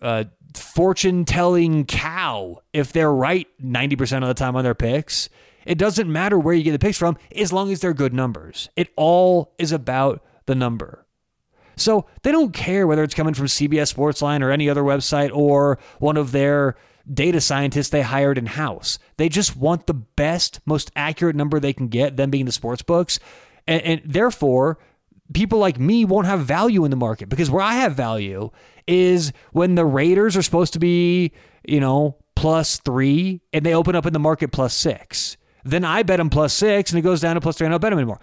a 0.00 0.26
fortune 0.54 1.24
telling 1.24 1.84
cow 1.84 2.58
if 2.72 2.92
they're 2.92 3.12
right 3.12 3.46
90% 3.62 4.22
of 4.22 4.28
the 4.28 4.34
time 4.34 4.56
on 4.56 4.64
their 4.64 4.74
picks. 4.74 5.28
It 5.64 5.78
doesn't 5.78 6.10
matter 6.10 6.38
where 6.38 6.54
you 6.54 6.62
get 6.64 6.72
the 6.72 6.78
picks 6.78 6.98
from 6.98 7.16
as 7.36 7.52
long 7.52 7.70
as 7.70 7.80
they're 7.80 7.94
good 7.94 8.12
numbers. 8.12 8.68
It 8.76 8.88
all 8.96 9.54
is 9.58 9.70
about 9.72 10.24
the 10.46 10.54
number. 10.54 11.06
So 11.76 12.06
they 12.22 12.32
don't 12.32 12.52
care 12.52 12.86
whether 12.86 13.02
it's 13.02 13.14
coming 13.14 13.34
from 13.34 13.46
CBS 13.46 13.94
Sportsline 13.94 14.42
or 14.42 14.50
any 14.50 14.68
other 14.68 14.82
website 14.82 15.30
or 15.32 15.78
one 15.98 16.16
of 16.16 16.32
their 16.32 16.76
data 17.12 17.40
scientists 17.40 17.88
they 17.88 18.02
hired 18.02 18.38
in 18.38 18.46
house. 18.46 18.98
They 19.16 19.28
just 19.28 19.56
want 19.56 19.86
the 19.86 19.94
best, 19.94 20.60
most 20.66 20.90
accurate 20.96 21.36
number 21.36 21.58
they 21.58 21.72
can 21.72 21.88
get, 21.88 22.16
them 22.16 22.30
being 22.30 22.44
the 22.44 22.52
sports 22.52 22.82
books. 22.82 23.18
And, 23.66 23.82
and, 23.82 24.02
therefore, 24.04 24.78
people 25.32 25.58
like 25.58 25.78
me 25.78 26.04
won't 26.04 26.26
have 26.26 26.40
value 26.40 26.84
in 26.84 26.90
the 26.90 26.96
market 26.96 27.28
because 27.28 27.50
where 27.50 27.62
I 27.62 27.74
have 27.74 27.94
value 27.94 28.50
is 28.86 29.32
when 29.52 29.74
the 29.74 29.84
Raiders 29.84 30.36
are 30.36 30.42
supposed 30.42 30.72
to 30.72 30.78
be, 30.78 31.32
you 31.66 31.80
know, 31.80 32.16
plus 32.34 32.78
three 32.78 33.40
and 33.52 33.64
they 33.64 33.74
open 33.74 33.94
up 33.94 34.06
in 34.06 34.12
the 34.12 34.18
market 34.18 34.52
plus 34.52 34.74
six. 34.74 35.36
Then 35.64 35.84
I 35.84 36.02
bet 36.02 36.18
them 36.18 36.28
plus 36.28 36.52
six 36.52 36.90
and 36.90 36.98
it 36.98 37.02
goes 37.02 37.20
down 37.20 37.36
to 37.36 37.40
plus 37.40 37.56
three 37.56 37.66
and 37.66 37.72
I 37.72 37.74
don't 37.74 37.82
bet 37.82 37.90
them 37.92 37.98
anymore 37.98 38.20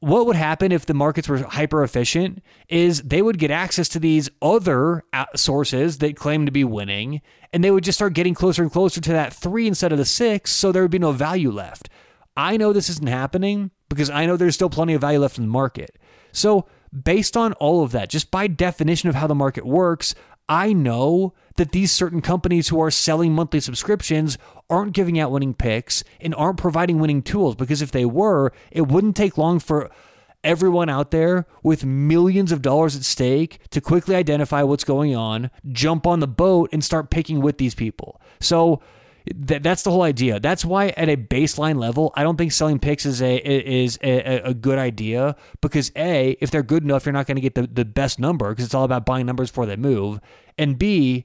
what 0.00 0.26
would 0.26 0.36
happen 0.36 0.72
if 0.72 0.86
the 0.86 0.94
markets 0.94 1.28
were 1.28 1.38
hyper 1.38 1.84
efficient 1.84 2.42
is 2.68 3.02
they 3.02 3.20
would 3.20 3.38
get 3.38 3.50
access 3.50 3.88
to 3.90 4.00
these 4.00 4.30
other 4.40 5.04
sources 5.36 5.98
that 5.98 6.16
claim 6.16 6.46
to 6.46 6.52
be 6.52 6.64
winning 6.64 7.20
and 7.52 7.62
they 7.62 7.70
would 7.70 7.84
just 7.84 7.98
start 7.98 8.14
getting 8.14 8.34
closer 8.34 8.62
and 8.62 8.72
closer 8.72 9.00
to 9.00 9.12
that 9.12 9.32
three 9.32 9.66
instead 9.66 9.92
of 9.92 9.98
the 9.98 10.04
six 10.06 10.50
so 10.50 10.72
there 10.72 10.82
would 10.82 10.90
be 10.90 10.98
no 10.98 11.12
value 11.12 11.50
left. 11.50 11.90
I 12.34 12.56
know 12.56 12.72
this 12.72 12.88
isn't 12.88 13.08
happening 13.08 13.70
because 13.90 14.08
i 14.08 14.24
know 14.24 14.36
there's 14.36 14.54
still 14.54 14.70
plenty 14.70 14.94
of 14.94 15.02
value 15.02 15.18
left 15.18 15.36
in 15.36 15.44
the 15.44 15.50
market. 15.50 15.98
So 16.32 16.66
based 16.92 17.36
on 17.36 17.52
all 17.54 17.84
of 17.84 17.92
that 17.92 18.08
just 18.08 18.30
by 18.30 18.46
definition 18.46 19.08
of 19.10 19.14
how 19.14 19.26
the 19.26 19.34
market 19.34 19.66
works 19.66 20.14
I 20.50 20.72
know 20.72 21.32
that 21.58 21.70
these 21.70 21.92
certain 21.92 22.20
companies 22.20 22.68
who 22.68 22.80
are 22.80 22.90
selling 22.90 23.32
monthly 23.32 23.60
subscriptions 23.60 24.36
aren't 24.68 24.94
giving 24.94 25.16
out 25.16 25.30
winning 25.30 25.54
picks 25.54 26.02
and 26.20 26.34
aren't 26.34 26.58
providing 26.58 26.98
winning 26.98 27.22
tools 27.22 27.54
because 27.54 27.80
if 27.80 27.92
they 27.92 28.04
were, 28.04 28.52
it 28.72 28.88
wouldn't 28.88 29.14
take 29.14 29.38
long 29.38 29.60
for 29.60 29.90
everyone 30.42 30.88
out 30.88 31.12
there 31.12 31.46
with 31.62 31.84
millions 31.84 32.50
of 32.50 32.62
dollars 32.62 32.96
at 32.96 33.04
stake 33.04 33.60
to 33.70 33.80
quickly 33.80 34.16
identify 34.16 34.64
what's 34.64 34.82
going 34.82 35.14
on, 35.14 35.52
jump 35.70 36.04
on 36.04 36.18
the 36.18 36.26
boat, 36.26 36.68
and 36.72 36.82
start 36.82 37.10
picking 37.10 37.40
with 37.40 37.58
these 37.58 37.76
people. 37.76 38.20
So, 38.40 38.82
that, 39.34 39.62
that's 39.62 39.82
the 39.82 39.90
whole 39.90 40.02
idea. 40.02 40.40
That's 40.40 40.64
why 40.64 40.88
at 40.96 41.08
a 41.08 41.16
baseline 41.16 41.78
level, 41.78 42.12
I 42.14 42.22
don't 42.22 42.36
think 42.36 42.52
selling 42.52 42.78
picks 42.78 43.06
is 43.06 43.20
a 43.22 43.36
is 43.36 43.98
a, 44.02 44.40
a 44.50 44.54
good 44.54 44.78
idea 44.78 45.36
because 45.60 45.92
a 45.96 46.36
if 46.40 46.50
they're 46.50 46.62
good 46.62 46.82
enough, 46.82 47.06
you're 47.06 47.12
not 47.12 47.26
going 47.26 47.36
to 47.36 47.42
get 47.42 47.54
the, 47.54 47.66
the 47.66 47.84
best 47.84 48.18
number 48.18 48.50
because 48.50 48.64
it's 48.64 48.74
all 48.74 48.84
about 48.84 49.06
buying 49.06 49.26
numbers 49.26 49.50
before 49.50 49.66
they 49.66 49.76
move. 49.76 50.20
And 50.58 50.78
b 50.78 51.24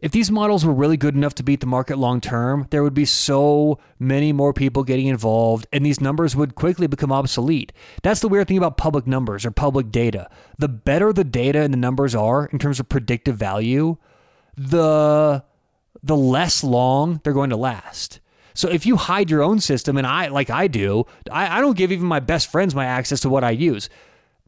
if 0.00 0.12
these 0.12 0.30
models 0.30 0.64
were 0.64 0.72
really 0.72 0.96
good 0.96 1.14
enough 1.14 1.34
to 1.34 1.42
beat 1.42 1.60
the 1.60 1.66
market 1.66 1.98
long 1.98 2.20
term, 2.20 2.66
there 2.70 2.82
would 2.82 2.94
be 2.94 3.04
so 3.04 3.78
many 3.98 4.32
more 4.32 4.54
people 4.54 4.82
getting 4.82 5.08
involved, 5.08 5.66
and 5.72 5.84
these 5.84 6.00
numbers 6.00 6.34
would 6.34 6.54
quickly 6.54 6.86
become 6.86 7.12
obsolete. 7.12 7.72
That's 8.02 8.20
the 8.20 8.28
weird 8.28 8.48
thing 8.48 8.56
about 8.56 8.78
public 8.78 9.06
numbers 9.06 9.44
or 9.44 9.50
public 9.50 9.90
data. 9.90 10.30
The 10.58 10.68
better 10.68 11.12
the 11.12 11.24
data 11.24 11.60
and 11.60 11.72
the 11.72 11.78
numbers 11.78 12.14
are 12.14 12.46
in 12.46 12.58
terms 12.58 12.80
of 12.80 12.88
predictive 12.88 13.36
value, 13.36 13.98
the 14.56 15.44
the 16.02 16.16
less 16.16 16.64
long 16.64 17.20
they're 17.22 17.32
going 17.32 17.50
to 17.50 17.56
last. 17.56 18.20
So 18.54 18.68
if 18.68 18.84
you 18.84 18.96
hide 18.96 19.30
your 19.30 19.42
own 19.42 19.60
system, 19.60 19.96
and 19.96 20.06
I 20.06 20.28
like 20.28 20.50
I 20.50 20.66
do, 20.66 21.06
I, 21.30 21.58
I 21.58 21.60
don't 21.60 21.76
give 21.76 21.92
even 21.92 22.06
my 22.06 22.20
best 22.20 22.50
friends 22.50 22.74
my 22.74 22.84
access 22.84 23.20
to 23.20 23.28
what 23.28 23.44
I 23.44 23.50
use. 23.50 23.88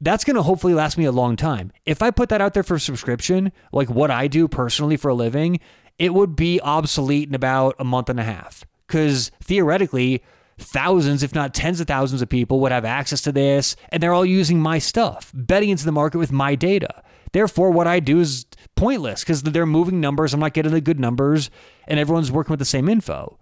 That's 0.00 0.25
going 0.25 0.35
to 0.37 0.42
hopefully 0.42 0.75
last 0.75 0.99
me 0.99 1.04
a 1.04 1.12
long 1.12 1.37
time. 1.37 1.73
If 1.87 2.02
I 2.02 2.11
put 2.11 2.28
that 2.30 2.40
out 2.40 2.54
there 2.54 2.64
for 2.64 2.78
subscription, 2.78 3.52
like 3.73 3.88
what 3.88 4.11
I 4.11 4.26
do 4.26 4.49
personally 4.49 4.97
for 4.97 5.11
a 5.11 5.14
living, 5.14 5.61
it 5.99 6.12
would 6.12 6.35
be 6.35 6.61
obsolete 6.61 7.28
in 7.28 7.35
about 7.35 7.76
a 7.78 7.85
month 7.85 8.09
and 8.09 8.18
a 8.18 8.25
half. 8.25 8.64
Because 8.87 9.30
theoretically, 9.42 10.23
thousands, 10.59 11.23
if 11.23 11.35
not 11.35 11.54
tens 11.54 11.80
of 11.80 11.87
thousands 11.87 12.21
of 12.21 12.28
people 12.28 12.59
would 12.61 12.73
have 12.73 12.85
access 12.85 13.23
to 13.23 13.32
this, 13.32 13.76
and 13.90 14.02
they're 14.02 14.12
all 14.12 14.26
using 14.26 14.61
my 14.61 14.78
stuff, 14.78 15.30
betting 15.35 15.71
into 15.71 15.85
the 15.85 15.92
market 15.92 16.18
with 16.18 16.32
my 16.32 16.56
data. 16.56 17.02
Therefore, 17.32 17.70
what 17.70 17.86
I 17.86 18.00
do 18.00 18.20
is 18.20 18.46
pointless 18.76 19.22
because 19.22 19.42
they're 19.42 19.66
moving 19.66 20.00
numbers. 20.00 20.34
I'm 20.34 20.40
not 20.40 20.52
getting 20.52 20.72
the 20.72 20.80
good 20.80 21.00
numbers, 21.00 21.50
and 21.86 21.98
everyone's 21.98 22.30
working 22.30 22.52
with 22.52 22.58
the 22.58 22.64
same 22.64 22.88
info. 22.88 23.38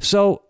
So 0.00 0.42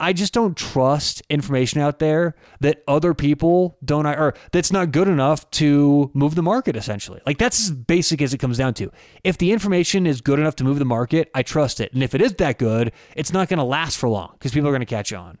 I 0.00 0.12
just 0.12 0.34
don't 0.34 0.56
trust 0.56 1.22
information 1.30 1.80
out 1.80 2.00
there 2.00 2.34
that 2.60 2.82
other 2.88 3.14
people 3.14 3.78
don't, 3.84 4.06
or 4.06 4.34
that's 4.50 4.72
not 4.72 4.90
good 4.90 5.06
enough 5.06 5.48
to 5.52 6.10
move 6.14 6.34
the 6.34 6.42
market, 6.42 6.74
essentially. 6.74 7.20
Like 7.24 7.38
that's 7.38 7.60
as 7.64 7.70
basic 7.70 8.20
as 8.20 8.34
it 8.34 8.38
comes 8.38 8.58
down 8.58 8.74
to. 8.74 8.90
If 9.22 9.38
the 9.38 9.52
information 9.52 10.06
is 10.06 10.20
good 10.20 10.40
enough 10.40 10.56
to 10.56 10.64
move 10.64 10.80
the 10.80 10.84
market, 10.84 11.30
I 11.34 11.42
trust 11.42 11.80
it. 11.80 11.92
And 11.92 12.02
if 12.02 12.14
it 12.14 12.20
is 12.20 12.34
that 12.34 12.58
good, 12.58 12.92
it's 13.14 13.32
not 13.32 13.48
going 13.48 13.58
to 13.58 13.64
last 13.64 13.96
for 13.96 14.08
long 14.08 14.30
because 14.32 14.52
people 14.52 14.68
are 14.68 14.72
going 14.72 14.80
to 14.80 14.86
catch 14.86 15.12
on. 15.12 15.38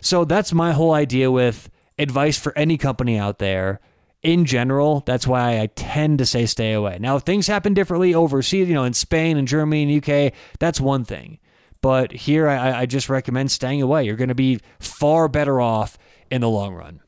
So 0.00 0.24
that's 0.24 0.52
my 0.52 0.72
whole 0.72 0.92
idea 0.92 1.30
with 1.30 1.68
advice 1.98 2.38
for 2.38 2.56
any 2.56 2.78
company 2.78 3.18
out 3.18 3.38
there 3.38 3.80
in 4.22 4.44
general, 4.44 5.02
that's 5.06 5.26
why 5.26 5.60
I 5.60 5.66
tend 5.66 6.18
to 6.18 6.26
say 6.26 6.46
stay 6.46 6.72
away. 6.72 6.98
Now, 7.00 7.16
if 7.16 7.22
things 7.22 7.46
happen 7.46 7.72
differently 7.72 8.14
overseas, 8.14 8.68
you 8.68 8.74
know, 8.74 8.84
in 8.84 8.92
Spain 8.92 9.36
and 9.36 9.48
Germany 9.48 9.82
and 9.82 10.08
UK, 10.08 10.32
that's 10.58 10.80
one 10.80 11.04
thing. 11.04 11.38
But 11.80 12.12
here, 12.12 12.46
I, 12.46 12.80
I 12.80 12.86
just 12.86 13.08
recommend 13.08 13.50
staying 13.50 13.80
away. 13.80 14.04
You're 14.04 14.16
going 14.16 14.28
to 14.28 14.34
be 14.34 14.60
far 14.78 15.28
better 15.28 15.60
off 15.60 15.96
in 16.30 16.42
the 16.42 16.48
long 16.48 16.74
run. 16.74 17.00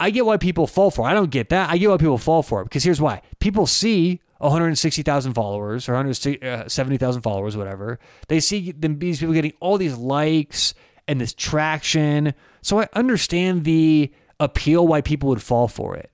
I 0.00 0.10
get 0.10 0.26
why 0.26 0.36
people 0.36 0.66
fall 0.66 0.90
for 0.90 1.06
it. 1.06 1.10
I 1.10 1.14
don't 1.14 1.30
get 1.30 1.50
that. 1.50 1.70
I 1.70 1.76
get 1.76 1.90
why 1.90 1.96
people 1.96 2.18
fall 2.18 2.42
for 2.42 2.62
it 2.62 2.64
because 2.64 2.84
here's 2.84 3.00
why. 3.00 3.22
People 3.38 3.66
see 3.66 4.20
160,000 4.38 5.34
followers 5.34 5.88
or 5.88 5.92
170,000 5.92 7.18
uh, 7.18 7.22
followers, 7.22 7.56
whatever. 7.56 7.98
They 8.28 8.40
see 8.40 8.72
these 8.72 9.18
people 9.20 9.34
getting 9.34 9.54
all 9.60 9.78
these 9.78 9.96
likes 9.96 10.74
and 11.06 11.20
this 11.20 11.34
traction. 11.34 12.34
So 12.62 12.80
I 12.80 12.88
understand 12.92 13.64
the 13.64 14.12
appeal 14.38 14.86
why 14.86 15.00
people 15.00 15.28
would 15.30 15.42
fall 15.42 15.68
for 15.68 15.96
it. 15.96 16.10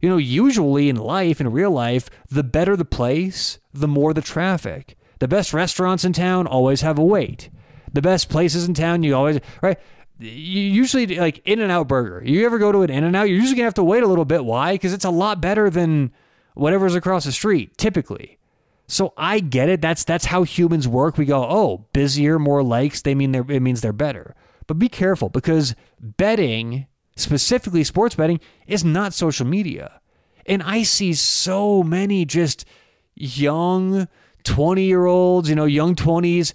You 0.00 0.10
know, 0.10 0.18
usually 0.18 0.88
in 0.90 0.96
life, 0.96 1.40
in 1.40 1.50
real 1.50 1.70
life, 1.70 2.10
the 2.28 2.44
better 2.44 2.76
the 2.76 2.84
place, 2.84 3.58
the 3.72 3.88
more 3.88 4.12
the 4.12 4.20
traffic. 4.20 4.96
The 5.18 5.28
best 5.28 5.54
restaurants 5.54 6.04
in 6.04 6.12
town 6.12 6.46
always 6.46 6.82
have 6.82 6.98
a 6.98 7.04
wait. 7.04 7.48
The 7.92 8.02
best 8.02 8.28
places 8.28 8.68
in 8.68 8.74
town, 8.74 9.02
you 9.02 9.14
always, 9.14 9.40
right? 9.62 9.78
You 10.18 10.60
usually 10.60 11.06
like 11.18 11.40
In 11.46 11.60
and 11.60 11.72
Out 11.72 11.88
Burger. 11.88 12.22
You 12.24 12.44
ever 12.44 12.58
go 12.58 12.72
to 12.72 12.82
an 12.82 12.90
In 12.90 13.04
and 13.04 13.16
Out, 13.16 13.28
you're 13.28 13.38
usually 13.38 13.56
gonna 13.56 13.66
have 13.66 13.74
to 13.74 13.84
wait 13.84 14.02
a 14.02 14.06
little 14.06 14.26
bit. 14.26 14.44
Why? 14.44 14.72
Because 14.72 14.92
it's 14.92 15.04
a 15.06 15.10
lot 15.10 15.40
better 15.40 15.70
than 15.70 16.12
whatever's 16.56 16.94
across 16.94 17.24
the 17.24 17.32
street, 17.32 17.76
typically. 17.76 18.38
So 18.88 19.12
I 19.16 19.40
get 19.40 19.68
it. 19.68 19.80
That's 19.80 20.04
that's 20.04 20.26
how 20.26 20.42
humans 20.42 20.88
work. 20.88 21.18
We 21.18 21.24
go, 21.24 21.44
oh, 21.44 21.86
busier, 21.92 22.38
more 22.38 22.62
likes. 22.62 23.02
They 23.02 23.14
mean 23.14 23.32
they're 23.32 23.48
it 23.48 23.60
means 23.60 23.80
they're 23.80 23.92
better. 23.92 24.34
But 24.66 24.78
be 24.78 24.88
careful 24.88 25.28
because 25.28 25.74
betting, 26.00 26.86
specifically 27.16 27.84
sports 27.84 28.14
betting, 28.14 28.40
is 28.66 28.84
not 28.84 29.12
social 29.12 29.46
media. 29.46 30.00
And 30.46 30.62
I 30.62 30.82
see 30.82 31.14
so 31.14 31.82
many 31.82 32.24
just 32.24 32.64
young 33.14 34.08
20 34.44 34.84
year 34.84 35.06
olds, 35.06 35.48
you 35.48 35.56
know, 35.56 35.64
young 35.64 35.94
20s 35.94 36.52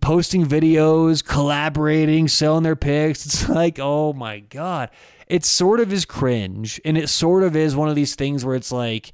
posting 0.00 0.46
videos, 0.46 1.24
collaborating, 1.24 2.28
selling 2.28 2.62
their 2.62 2.76
picks. 2.76 3.26
It's 3.26 3.48
like, 3.48 3.78
oh 3.80 4.12
my 4.12 4.40
God 4.40 4.90
it 5.26 5.44
sort 5.44 5.80
of 5.80 5.92
is 5.92 6.04
cringe 6.04 6.80
and 6.84 6.96
it 6.96 7.08
sort 7.08 7.42
of 7.42 7.56
is 7.56 7.74
one 7.74 7.88
of 7.88 7.94
these 7.94 8.14
things 8.14 8.44
where 8.44 8.54
it's 8.54 8.72
like 8.72 9.12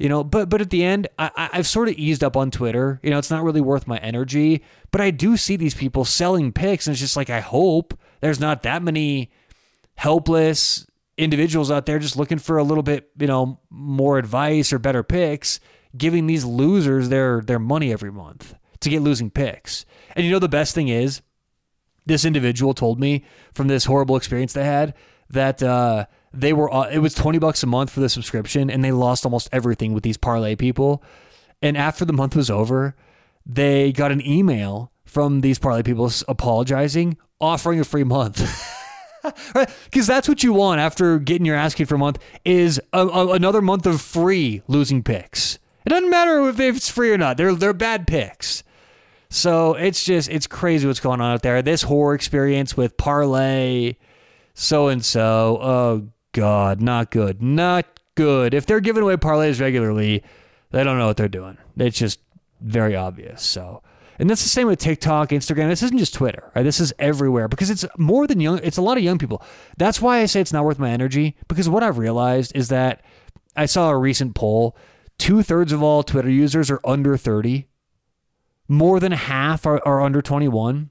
You 0.00 0.08
know, 0.08 0.24
but 0.24 0.48
but 0.48 0.62
at 0.62 0.70
the 0.70 0.82
end, 0.82 1.08
I, 1.18 1.50
I've 1.52 1.66
sort 1.66 1.88
of 1.88 1.94
eased 1.94 2.24
up 2.24 2.34
on 2.34 2.50
Twitter. 2.50 2.98
You 3.02 3.10
know, 3.10 3.18
it's 3.18 3.30
not 3.30 3.44
really 3.44 3.60
worth 3.60 3.86
my 3.86 3.98
energy. 3.98 4.62
But 4.90 5.02
I 5.02 5.10
do 5.10 5.36
see 5.36 5.56
these 5.56 5.74
people 5.74 6.06
selling 6.06 6.52
picks, 6.52 6.86
and 6.86 6.94
it's 6.94 7.02
just 7.02 7.18
like 7.18 7.28
I 7.28 7.40
hope 7.40 7.92
there's 8.22 8.40
not 8.40 8.62
that 8.62 8.82
many 8.82 9.30
helpless 9.96 10.86
individuals 11.18 11.70
out 11.70 11.84
there 11.84 11.98
just 11.98 12.16
looking 12.16 12.38
for 12.38 12.56
a 12.56 12.64
little 12.64 12.82
bit, 12.82 13.10
you 13.18 13.26
know, 13.26 13.60
more 13.68 14.16
advice 14.16 14.72
or 14.72 14.78
better 14.78 15.02
picks, 15.02 15.60
giving 15.94 16.26
these 16.26 16.46
losers 16.46 17.10
their 17.10 17.42
their 17.42 17.58
money 17.58 17.92
every 17.92 18.10
month 18.10 18.54
to 18.80 18.88
get 18.88 19.02
losing 19.02 19.30
picks. 19.30 19.84
And 20.16 20.24
you 20.24 20.32
know 20.32 20.38
the 20.38 20.48
best 20.48 20.74
thing 20.74 20.88
is, 20.88 21.20
this 22.06 22.24
individual 22.24 22.72
told 22.72 22.98
me 22.98 23.22
from 23.52 23.68
this 23.68 23.84
horrible 23.84 24.16
experience 24.16 24.54
they 24.54 24.64
had 24.64 24.94
that 25.28 25.62
uh, 25.62 26.06
they 26.32 26.52
were 26.52 26.72
uh, 26.72 26.88
it 26.88 26.98
was 26.98 27.14
20 27.14 27.38
bucks 27.38 27.62
a 27.62 27.66
month 27.66 27.90
for 27.90 28.00
the 28.00 28.08
subscription 28.08 28.70
and 28.70 28.84
they 28.84 28.92
lost 28.92 29.24
almost 29.24 29.48
everything 29.52 29.92
with 29.92 30.02
these 30.02 30.16
parlay 30.16 30.56
people. 30.56 31.02
And 31.62 31.76
after 31.76 32.04
the 32.04 32.12
month 32.12 32.36
was 32.36 32.50
over 32.50 32.94
they 33.46 33.92
got 33.92 34.12
an 34.12 34.24
email 34.26 34.92
from 35.04 35.40
these 35.40 35.58
parlay 35.58 35.82
people 35.82 36.10
apologizing 36.28 37.16
offering 37.40 37.80
a 37.80 37.84
free 37.84 38.04
month. 38.04 38.40
Because 39.84 40.06
that's 40.06 40.28
what 40.28 40.42
you 40.42 40.54
want 40.54 40.80
after 40.80 41.18
getting 41.18 41.44
your 41.44 41.56
ass 41.56 41.74
kicked 41.74 41.90
for 41.90 41.96
a 41.96 41.98
month 41.98 42.18
is 42.44 42.80
a, 42.94 43.06
a, 43.06 43.32
another 43.32 43.60
month 43.60 43.84
of 43.86 44.00
free 44.00 44.62
losing 44.66 45.02
picks. 45.02 45.58
It 45.84 45.90
doesn't 45.90 46.08
matter 46.10 46.48
if 46.48 46.58
it's 46.58 46.88
free 46.88 47.12
or 47.12 47.18
not. 47.18 47.36
They're 47.36 47.54
they're 47.54 47.72
bad 47.72 48.06
picks. 48.06 48.62
So 49.28 49.74
it's 49.74 50.04
just 50.04 50.28
it's 50.30 50.46
crazy 50.46 50.86
what's 50.86 51.00
going 51.00 51.20
on 51.20 51.34
out 51.34 51.42
there. 51.42 51.60
This 51.62 51.82
horror 51.82 52.14
experience 52.14 52.76
with 52.76 52.96
parlay 52.96 53.96
so 54.54 54.88
and 54.88 55.04
so. 55.04 55.58
Oh 55.60 56.08
God, 56.32 56.80
not 56.80 57.10
good. 57.10 57.42
Not 57.42 57.86
good. 58.14 58.54
If 58.54 58.66
they're 58.66 58.80
giving 58.80 59.02
away 59.02 59.16
parlays 59.16 59.60
regularly, 59.60 60.22
they 60.70 60.84
don't 60.84 60.98
know 60.98 61.06
what 61.06 61.16
they're 61.16 61.28
doing. 61.28 61.58
It's 61.76 61.98
just 61.98 62.20
very 62.60 62.94
obvious. 62.94 63.42
So, 63.42 63.82
and 64.18 64.28
that's 64.28 64.42
the 64.42 64.48
same 64.48 64.66
with 64.66 64.78
TikTok, 64.78 65.30
Instagram. 65.30 65.68
This 65.68 65.82
isn't 65.82 65.98
just 65.98 66.14
Twitter, 66.14 66.52
right? 66.54 66.62
This 66.62 66.80
is 66.80 66.92
everywhere 66.98 67.48
because 67.48 67.70
it's 67.70 67.84
more 67.96 68.26
than 68.26 68.40
young. 68.40 68.60
It's 68.62 68.76
a 68.76 68.82
lot 68.82 68.98
of 68.98 69.02
young 69.02 69.18
people. 69.18 69.42
That's 69.78 70.00
why 70.00 70.18
I 70.20 70.26
say 70.26 70.40
it's 70.40 70.52
not 70.52 70.64
worth 70.64 70.78
my 70.78 70.90
energy 70.90 71.36
because 71.48 71.68
what 71.68 71.82
I've 71.82 71.98
realized 71.98 72.52
is 72.54 72.68
that 72.68 73.02
I 73.56 73.66
saw 73.66 73.90
a 73.90 73.96
recent 73.96 74.34
poll. 74.34 74.76
Two 75.18 75.42
thirds 75.42 75.72
of 75.72 75.82
all 75.82 76.02
Twitter 76.02 76.30
users 76.30 76.70
are 76.70 76.80
under 76.84 77.16
30. 77.16 77.66
More 78.68 79.00
than 79.00 79.12
half 79.12 79.66
are, 79.66 79.82
are 79.86 80.00
under 80.00 80.22
21. 80.22 80.90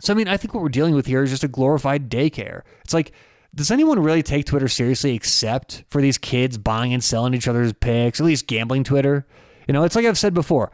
So, 0.00 0.12
I 0.12 0.16
mean, 0.16 0.28
I 0.28 0.36
think 0.36 0.52
what 0.52 0.62
we're 0.62 0.68
dealing 0.68 0.94
with 0.94 1.06
here 1.06 1.22
is 1.22 1.30
just 1.30 1.44
a 1.44 1.48
glorified 1.48 2.10
daycare. 2.10 2.62
It's 2.84 2.94
like 2.94 3.12
does 3.54 3.70
anyone 3.70 3.98
really 3.98 4.22
take 4.22 4.46
Twitter 4.46 4.68
seriously 4.68 5.14
except 5.14 5.84
for 5.88 6.00
these 6.00 6.18
kids 6.18 6.58
buying 6.58 6.92
and 6.92 7.02
selling 7.02 7.34
each 7.34 7.48
other's 7.48 7.72
picks, 7.72 8.20
at 8.20 8.26
least 8.26 8.46
gambling 8.46 8.84
Twitter? 8.84 9.26
You 9.66 9.74
know, 9.74 9.84
it's 9.84 9.96
like 9.96 10.06
I've 10.06 10.18
said 10.18 10.34
before 10.34 10.70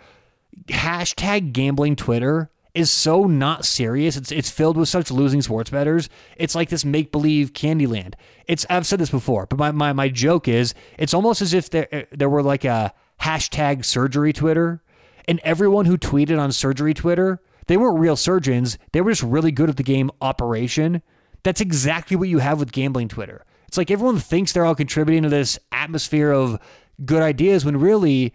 hashtag 0.68 1.52
gambling 1.52 1.96
Twitter 1.96 2.50
is 2.74 2.90
so 2.90 3.24
not 3.24 3.64
serious. 3.64 4.16
It's 4.16 4.32
it's 4.32 4.50
filled 4.50 4.76
with 4.76 4.88
such 4.88 5.10
losing 5.10 5.42
sports 5.42 5.70
bettors. 5.70 6.08
It's 6.36 6.54
like 6.54 6.70
this 6.70 6.84
make 6.84 7.12
believe 7.12 7.52
Candyland. 7.52 8.14
It's 8.46 8.66
I've 8.68 8.86
said 8.86 8.98
this 8.98 9.10
before, 9.10 9.46
but 9.46 9.58
my, 9.58 9.70
my 9.70 9.92
my 9.92 10.08
joke 10.08 10.48
is 10.48 10.74
it's 10.98 11.14
almost 11.14 11.40
as 11.40 11.54
if 11.54 11.70
there 11.70 12.06
there 12.10 12.28
were 12.28 12.42
like 12.42 12.64
a 12.64 12.92
hashtag 13.20 13.84
surgery 13.84 14.32
Twitter, 14.32 14.82
and 15.28 15.40
everyone 15.40 15.86
who 15.86 15.96
tweeted 15.96 16.40
on 16.40 16.50
surgery 16.50 16.94
Twitter, 16.94 17.40
they 17.68 17.76
weren't 17.76 18.00
real 18.00 18.16
surgeons. 18.16 18.76
They 18.92 19.00
were 19.00 19.12
just 19.12 19.22
really 19.22 19.52
good 19.52 19.70
at 19.70 19.76
the 19.76 19.84
game 19.84 20.10
operation. 20.20 21.02
That's 21.44 21.60
exactly 21.60 22.16
what 22.16 22.28
you 22.28 22.38
have 22.38 22.58
with 22.58 22.72
gambling 22.72 23.08
Twitter. 23.08 23.44
It's 23.68 23.78
like 23.78 23.90
everyone 23.90 24.18
thinks 24.18 24.52
they're 24.52 24.64
all 24.64 24.74
contributing 24.74 25.22
to 25.22 25.28
this 25.28 25.58
atmosphere 25.70 26.32
of 26.32 26.58
good 27.04 27.22
ideas 27.22 27.64
when 27.64 27.76
really 27.78 28.34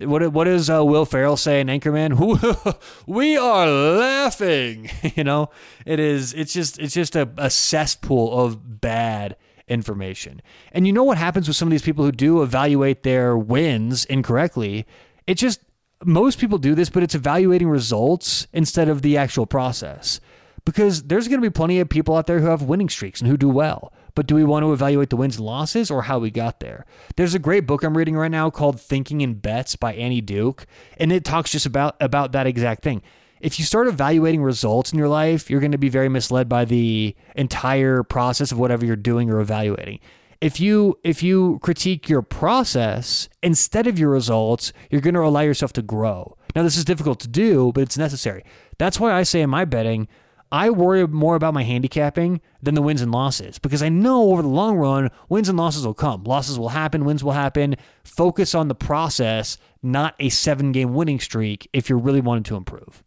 what 0.00 0.32
what 0.32 0.44
does 0.44 0.70
uh, 0.70 0.84
Will 0.84 1.04
Ferrell 1.04 1.36
say 1.36 1.60
in 1.60 1.68
Anchorman? 1.68 2.76
we 3.06 3.36
are 3.36 3.66
laughing. 3.68 4.90
you 5.14 5.24
know, 5.24 5.50
it 5.86 6.00
is. 6.00 6.32
It's 6.34 6.52
just 6.52 6.78
it's 6.78 6.94
just 6.94 7.14
a, 7.14 7.28
a 7.36 7.50
cesspool 7.50 8.38
of 8.40 8.80
bad 8.80 9.36
information. 9.68 10.42
And 10.72 10.86
you 10.86 10.92
know 10.92 11.04
what 11.04 11.18
happens 11.18 11.46
with 11.46 11.56
some 11.56 11.68
of 11.68 11.70
these 11.70 11.82
people 11.82 12.04
who 12.04 12.12
do 12.12 12.42
evaluate 12.42 13.02
their 13.02 13.36
wins 13.36 14.04
incorrectly? 14.06 14.86
It 15.26 15.34
just 15.34 15.60
most 16.04 16.38
people 16.38 16.58
do 16.58 16.74
this, 16.74 16.90
but 16.90 17.02
it's 17.02 17.14
evaluating 17.14 17.68
results 17.68 18.48
instead 18.52 18.88
of 18.88 19.02
the 19.02 19.16
actual 19.16 19.46
process 19.46 20.20
because 20.64 21.04
there's 21.04 21.28
going 21.28 21.40
to 21.40 21.46
be 21.46 21.52
plenty 21.52 21.80
of 21.80 21.88
people 21.88 22.16
out 22.16 22.26
there 22.26 22.40
who 22.40 22.46
have 22.46 22.62
winning 22.62 22.88
streaks 22.88 23.20
and 23.20 23.28
who 23.28 23.36
do 23.36 23.48
well. 23.48 23.92
But 24.14 24.26
do 24.26 24.34
we 24.34 24.44
want 24.44 24.64
to 24.64 24.72
evaluate 24.72 25.10
the 25.10 25.16
wins 25.16 25.36
and 25.36 25.46
losses 25.46 25.90
or 25.90 26.02
how 26.02 26.18
we 26.18 26.30
got 26.30 26.60
there? 26.60 26.84
There's 27.16 27.34
a 27.34 27.38
great 27.38 27.66
book 27.66 27.82
I'm 27.82 27.96
reading 27.96 28.16
right 28.16 28.30
now 28.30 28.50
called 28.50 28.80
Thinking 28.80 29.22
in 29.22 29.34
Bets 29.34 29.76
by 29.76 29.94
Annie 29.94 30.20
Duke, 30.20 30.66
and 30.98 31.10
it 31.10 31.24
talks 31.24 31.50
just 31.50 31.66
about 31.66 31.96
about 32.00 32.32
that 32.32 32.46
exact 32.46 32.82
thing. 32.82 33.02
If 33.40 33.58
you 33.58 33.64
start 33.64 33.88
evaluating 33.88 34.42
results 34.42 34.92
in 34.92 34.98
your 34.98 35.08
life, 35.08 35.50
you're 35.50 35.60
going 35.60 35.72
to 35.72 35.78
be 35.78 35.88
very 35.88 36.08
misled 36.08 36.48
by 36.48 36.64
the 36.64 37.16
entire 37.34 38.04
process 38.04 38.52
of 38.52 38.58
whatever 38.58 38.86
you're 38.86 38.94
doing 38.94 39.30
or 39.30 39.40
evaluating. 39.40 39.98
If 40.40 40.60
you 40.60 40.98
if 41.02 41.22
you 41.22 41.58
critique 41.62 42.08
your 42.08 42.22
process 42.22 43.28
instead 43.42 43.86
of 43.86 43.98
your 43.98 44.10
results, 44.10 44.72
you're 44.90 45.00
going 45.00 45.14
to 45.14 45.20
allow 45.20 45.40
yourself 45.40 45.72
to 45.74 45.82
grow. 45.82 46.36
Now 46.54 46.62
this 46.62 46.76
is 46.76 46.84
difficult 46.84 47.18
to 47.20 47.28
do, 47.28 47.72
but 47.72 47.80
it's 47.80 47.96
necessary. 47.96 48.44
That's 48.78 49.00
why 49.00 49.12
I 49.12 49.22
say 49.22 49.40
in 49.40 49.50
my 49.50 49.64
betting, 49.64 50.06
I 50.52 50.68
worry 50.68 51.08
more 51.08 51.34
about 51.34 51.54
my 51.54 51.62
handicapping 51.62 52.42
than 52.62 52.74
the 52.74 52.82
wins 52.82 53.00
and 53.00 53.10
losses 53.10 53.58
because 53.58 53.82
I 53.82 53.88
know 53.88 54.30
over 54.30 54.42
the 54.42 54.48
long 54.48 54.76
run, 54.76 55.10
wins 55.30 55.48
and 55.48 55.56
losses 55.56 55.86
will 55.86 55.94
come. 55.94 56.24
Losses 56.24 56.58
will 56.58 56.68
happen, 56.68 57.06
wins 57.06 57.24
will 57.24 57.32
happen. 57.32 57.74
Focus 58.04 58.54
on 58.54 58.68
the 58.68 58.74
process, 58.74 59.56
not 59.82 60.14
a 60.20 60.28
seven 60.28 60.70
game 60.70 60.92
winning 60.92 61.18
streak 61.18 61.70
if 61.72 61.88
you're 61.88 61.98
really 61.98 62.20
wanting 62.20 62.44
to 62.44 62.56
improve. 62.56 63.02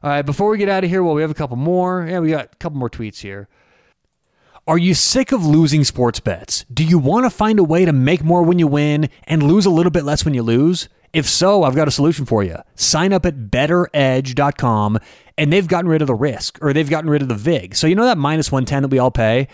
All 0.00 0.10
right, 0.10 0.22
before 0.22 0.48
we 0.48 0.58
get 0.58 0.68
out 0.68 0.84
of 0.84 0.90
here, 0.90 1.02
well, 1.02 1.14
we 1.14 1.22
have 1.22 1.30
a 1.32 1.34
couple 1.34 1.56
more. 1.56 2.06
Yeah, 2.08 2.20
we 2.20 2.30
got 2.30 2.52
a 2.52 2.56
couple 2.58 2.78
more 2.78 2.90
tweets 2.90 3.22
here. 3.22 3.48
Are 4.68 4.78
you 4.78 4.94
sick 4.94 5.32
of 5.32 5.44
losing 5.44 5.82
sports 5.82 6.20
bets? 6.20 6.64
Do 6.72 6.84
you 6.84 6.98
want 6.98 7.26
to 7.26 7.30
find 7.30 7.58
a 7.58 7.64
way 7.64 7.84
to 7.84 7.92
make 7.92 8.22
more 8.22 8.42
when 8.42 8.60
you 8.60 8.68
win 8.68 9.08
and 9.24 9.42
lose 9.42 9.66
a 9.66 9.70
little 9.70 9.90
bit 9.90 10.04
less 10.04 10.24
when 10.24 10.34
you 10.34 10.44
lose? 10.44 10.88
If 11.12 11.28
so, 11.28 11.62
I've 11.62 11.74
got 11.74 11.88
a 11.88 11.90
solution 11.90 12.26
for 12.26 12.42
you. 12.42 12.56
Sign 12.74 13.12
up 13.12 13.24
at 13.26 13.50
bettoredge.com 13.50 14.98
and 15.38 15.52
they've 15.52 15.68
gotten 15.68 15.88
rid 15.88 16.02
of 16.02 16.06
the 16.06 16.14
risk 16.14 16.58
or 16.62 16.72
they've 16.72 16.90
gotten 16.90 17.10
rid 17.10 17.22
of 17.22 17.28
the 17.28 17.34
VIG. 17.34 17.74
So, 17.74 17.86
you 17.86 17.94
know 17.94 18.04
that 18.04 18.18
minus 18.18 18.50
110 18.50 18.82
that 18.82 18.88
we 18.88 18.98
all 18.98 19.10
pay? 19.10 19.48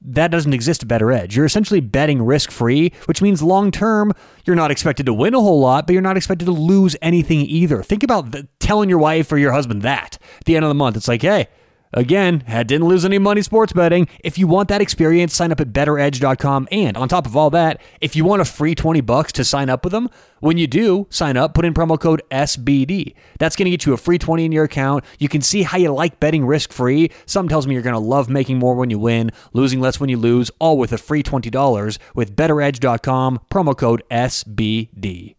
That 0.00 0.30
doesn't 0.30 0.52
exist 0.52 0.84
at 0.84 0.88
BettorEdge. 0.88 1.34
You're 1.34 1.44
essentially 1.44 1.80
betting 1.80 2.22
risk 2.22 2.52
free, 2.52 2.92
which 3.06 3.20
means 3.20 3.42
long 3.42 3.72
term, 3.72 4.12
you're 4.44 4.54
not 4.54 4.70
expected 4.70 5.06
to 5.06 5.14
win 5.14 5.34
a 5.34 5.40
whole 5.40 5.58
lot, 5.58 5.86
but 5.86 5.92
you're 5.92 6.02
not 6.02 6.16
expected 6.16 6.44
to 6.44 6.52
lose 6.52 6.96
anything 7.02 7.40
either. 7.40 7.82
Think 7.82 8.04
about 8.04 8.30
the, 8.30 8.46
telling 8.60 8.88
your 8.88 9.00
wife 9.00 9.32
or 9.32 9.38
your 9.38 9.50
husband 9.52 9.82
that 9.82 10.18
at 10.38 10.44
the 10.44 10.54
end 10.54 10.64
of 10.64 10.68
the 10.68 10.74
month. 10.74 10.96
It's 10.96 11.08
like, 11.08 11.22
hey, 11.22 11.48
Again, 11.92 12.44
didn't 12.46 12.86
lose 12.86 13.04
any 13.04 13.18
money 13.18 13.42
sports 13.42 13.72
betting. 13.72 14.08
If 14.22 14.38
you 14.38 14.46
want 14.46 14.68
that 14.68 14.80
experience, 14.80 15.34
sign 15.34 15.52
up 15.52 15.60
at 15.60 15.72
bettoredge.com. 15.72 16.68
And 16.70 16.96
on 16.96 17.08
top 17.08 17.26
of 17.26 17.36
all 17.36 17.50
that, 17.50 17.80
if 18.00 18.14
you 18.14 18.24
want 18.24 18.42
a 18.42 18.44
free 18.44 18.74
20 18.74 19.00
bucks 19.00 19.32
to 19.32 19.44
sign 19.44 19.70
up 19.70 19.84
with 19.84 19.92
them, 19.92 20.10
when 20.40 20.58
you 20.58 20.66
do 20.66 21.06
sign 21.10 21.36
up, 21.36 21.54
put 21.54 21.64
in 21.64 21.74
promo 21.74 21.98
code 21.98 22.22
SBD. 22.30 23.14
That's 23.38 23.56
going 23.56 23.64
to 23.66 23.70
get 23.70 23.86
you 23.86 23.92
a 23.92 23.96
free 23.96 24.18
20 24.18 24.44
in 24.44 24.52
your 24.52 24.64
account. 24.64 25.04
You 25.18 25.28
can 25.28 25.40
see 25.40 25.62
how 25.62 25.78
you 25.78 25.92
like 25.92 26.20
betting 26.20 26.46
risk 26.46 26.72
free. 26.72 27.10
Some 27.26 27.48
tells 27.48 27.66
me 27.66 27.74
you're 27.74 27.82
going 27.82 27.94
to 27.94 27.98
love 27.98 28.28
making 28.28 28.58
more 28.58 28.74
when 28.74 28.90
you 28.90 28.98
win, 28.98 29.32
losing 29.52 29.80
less 29.80 29.98
when 29.98 30.10
you 30.10 30.16
lose, 30.16 30.50
all 30.58 30.78
with 30.78 30.92
a 30.92 30.98
free 30.98 31.22
$20 31.22 31.98
with 32.14 32.36
bettoredge.com, 32.36 33.40
promo 33.50 33.76
code 33.76 34.02
SBD. 34.10 35.34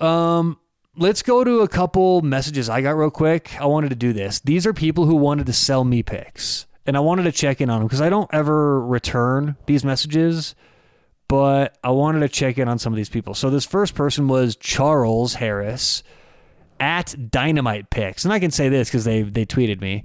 Um, 0.00 0.58
let's 0.96 1.22
go 1.22 1.44
to 1.44 1.60
a 1.60 1.68
couple 1.68 2.22
messages 2.22 2.68
I 2.68 2.82
got 2.82 2.92
real 2.92 3.10
quick. 3.10 3.58
I 3.60 3.66
wanted 3.66 3.90
to 3.90 3.96
do 3.96 4.12
this. 4.12 4.40
These 4.40 4.66
are 4.66 4.72
people 4.72 5.06
who 5.06 5.14
wanted 5.14 5.46
to 5.46 5.52
sell 5.52 5.84
me 5.84 6.02
picks, 6.02 6.66
and 6.86 6.96
I 6.96 7.00
wanted 7.00 7.24
to 7.24 7.32
check 7.32 7.60
in 7.60 7.70
on 7.70 7.80
them 7.80 7.88
because 7.88 8.00
I 8.00 8.10
don't 8.10 8.32
ever 8.32 8.84
return 8.84 9.56
these 9.66 9.84
messages, 9.84 10.54
but 11.28 11.78
I 11.82 11.90
wanted 11.90 12.20
to 12.20 12.28
check 12.28 12.58
in 12.58 12.68
on 12.68 12.78
some 12.78 12.92
of 12.92 12.96
these 12.96 13.08
people. 13.08 13.34
So 13.34 13.50
this 13.50 13.64
first 13.64 13.94
person 13.94 14.28
was 14.28 14.56
Charles 14.56 15.34
Harris 15.34 16.02
at 16.78 17.30
Dynamite 17.30 17.90
Picks, 17.90 18.24
and 18.24 18.32
I 18.32 18.38
can 18.38 18.50
say 18.50 18.68
this 18.68 18.88
because 18.88 19.04
they 19.04 19.22
they 19.22 19.46
tweeted 19.46 19.80
me. 19.80 20.04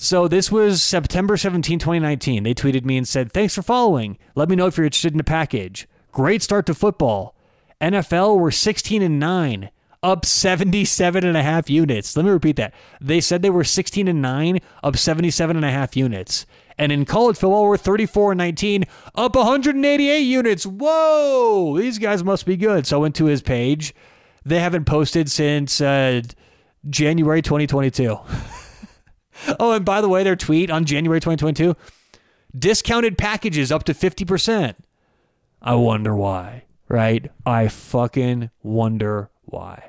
So 0.00 0.28
this 0.28 0.50
was 0.52 0.80
September 0.80 1.36
17, 1.36 1.80
2019. 1.80 2.44
They 2.44 2.54
tweeted 2.54 2.84
me 2.84 2.96
and 2.96 3.06
said, 3.06 3.32
"Thanks 3.32 3.54
for 3.54 3.62
following. 3.62 4.16
Let 4.34 4.48
me 4.48 4.56
know 4.56 4.66
if 4.66 4.76
you're 4.76 4.86
interested 4.86 5.12
in 5.12 5.20
a 5.20 5.24
package. 5.24 5.88
Great 6.12 6.42
start 6.42 6.66
to 6.66 6.74
football." 6.74 7.34
NFL 7.80 8.38
were 8.38 8.50
16 8.50 9.02
and 9.02 9.20
9 9.20 9.70
up 10.02 10.24
77 10.24 11.24
and 11.24 11.36
a 11.36 11.42
half 11.42 11.68
units. 11.68 12.16
Let 12.16 12.24
me 12.24 12.30
repeat 12.30 12.56
that. 12.56 12.74
They 13.00 13.20
said 13.20 13.42
they 13.42 13.50
were 13.50 13.64
16 13.64 14.08
and 14.08 14.22
9, 14.22 14.60
up 14.82 14.96
77 14.96 15.56
and 15.56 15.64
a 15.64 15.70
half 15.70 15.96
units. 15.96 16.46
And 16.78 16.92
in 16.92 17.04
college 17.04 17.36
football, 17.36 17.64
we're 17.64 17.76
34 17.76 18.32
and 18.32 18.38
19, 18.38 18.84
up 19.16 19.34
188 19.34 20.20
units. 20.20 20.64
Whoa, 20.64 21.76
these 21.76 21.98
guys 21.98 22.22
must 22.22 22.46
be 22.46 22.56
good. 22.56 22.86
So 22.86 22.98
I 22.98 23.00
went 23.00 23.16
to 23.16 23.24
his 23.24 23.42
page. 23.42 23.94
They 24.44 24.60
haven't 24.60 24.84
posted 24.84 25.28
since 25.28 25.80
uh, 25.80 26.22
January 26.88 27.42
2022. 27.42 28.18
oh, 29.58 29.72
and 29.72 29.84
by 29.84 30.00
the 30.00 30.08
way, 30.08 30.22
their 30.22 30.36
tweet 30.36 30.70
on 30.70 30.84
January 30.84 31.20
2022 31.20 31.76
discounted 32.56 33.18
packages 33.18 33.72
up 33.72 33.84
to 33.84 33.92
50%. 33.92 34.74
I 35.60 35.74
wonder 35.74 36.14
why. 36.14 36.64
right? 36.88 37.30
I 37.44 37.68
fucking 37.68 38.50
wonder 38.62 39.30
why. 39.44 39.87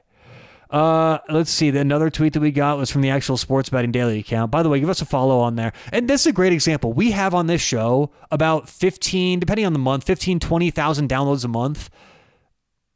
Uh, 0.69 1.17
let's 1.29 1.49
see. 1.49 1.69
Another 1.69 2.09
tweet 2.09 2.33
that 2.33 2.41
we 2.41 2.51
got 2.51 2.77
was 2.77 2.91
from 2.91 3.01
the 3.01 3.09
actual 3.09 3.37
Sports 3.37 3.69
Betting 3.69 3.91
Daily 3.91 4.19
account. 4.19 4.51
By 4.51 4.61
the 4.61 4.69
way, 4.69 4.79
give 4.79 4.89
us 4.89 5.01
a 5.01 5.05
follow 5.05 5.39
on 5.39 5.55
there. 5.55 5.73
And 5.91 6.07
this 6.07 6.21
is 6.21 6.27
a 6.27 6.31
great 6.31 6.53
example. 6.53 6.93
We 6.93 7.11
have 7.11 7.33
on 7.33 7.47
this 7.47 7.61
show 7.61 8.11
about 8.29 8.69
15, 8.69 9.39
depending 9.39 9.65
on 9.65 9.73
the 9.73 9.79
month, 9.79 10.03
15, 10.03 10.39
20,000 10.39 11.09
downloads 11.09 11.43
a 11.43 11.47
month. 11.47 11.89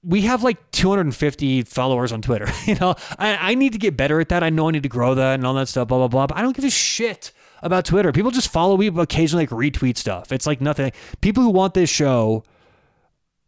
We 0.03 0.21
have 0.21 0.43
like 0.43 0.71
250 0.71 1.63
followers 1.63 2.12
on 2.12 2.21
Twitter. 2.21 2.47
You 2.65 2.75
know, 2.75 2.95
I, 3.17 3.51
I 3.51 3.55
need 3.55 3.73
to 3.73 3.79
get 3.79 3.97
better 3.97 4.19
at 4.19 4.29
that. 4.29 4.43
I 4.43 4.49
know 4.49 4.67
I 4.67 4.71
need 4.71 4.83
to 4.83 4.89
grow 4.89 5.15
that 5.15 5.36
and 5.36 5.45
all 5.45 5.53
that 5.55 5.67
stuff, 5.67 5.88
blah, 5.88 5.97
blah, 5.97 6.07
blah. 6.07 6.27
But 6.27 6.38
I 6.38 6.41
don't 6.41 6.55
give 6.55 6.65
a 6.65 6.69
shit 6.69 7.31
about 7.63 7.86
Twitter. 7.86 8.12
People 8.12 8.31
just 8.31 8.49
follow 8.49 8.77
me, 8.77 8.88
occasionally 8.88 9.47
like 9.47 9.49
retweet 9.49 9.97
stuff. 9.97 10.31
It's 10.31 10.45
like 10.45 10.62
nothing. 10.62 10.91
People 11.21 11.41
who 11.41 11.49
want 11.49 11.73
this 11.73 11.89
show 11.89 12.43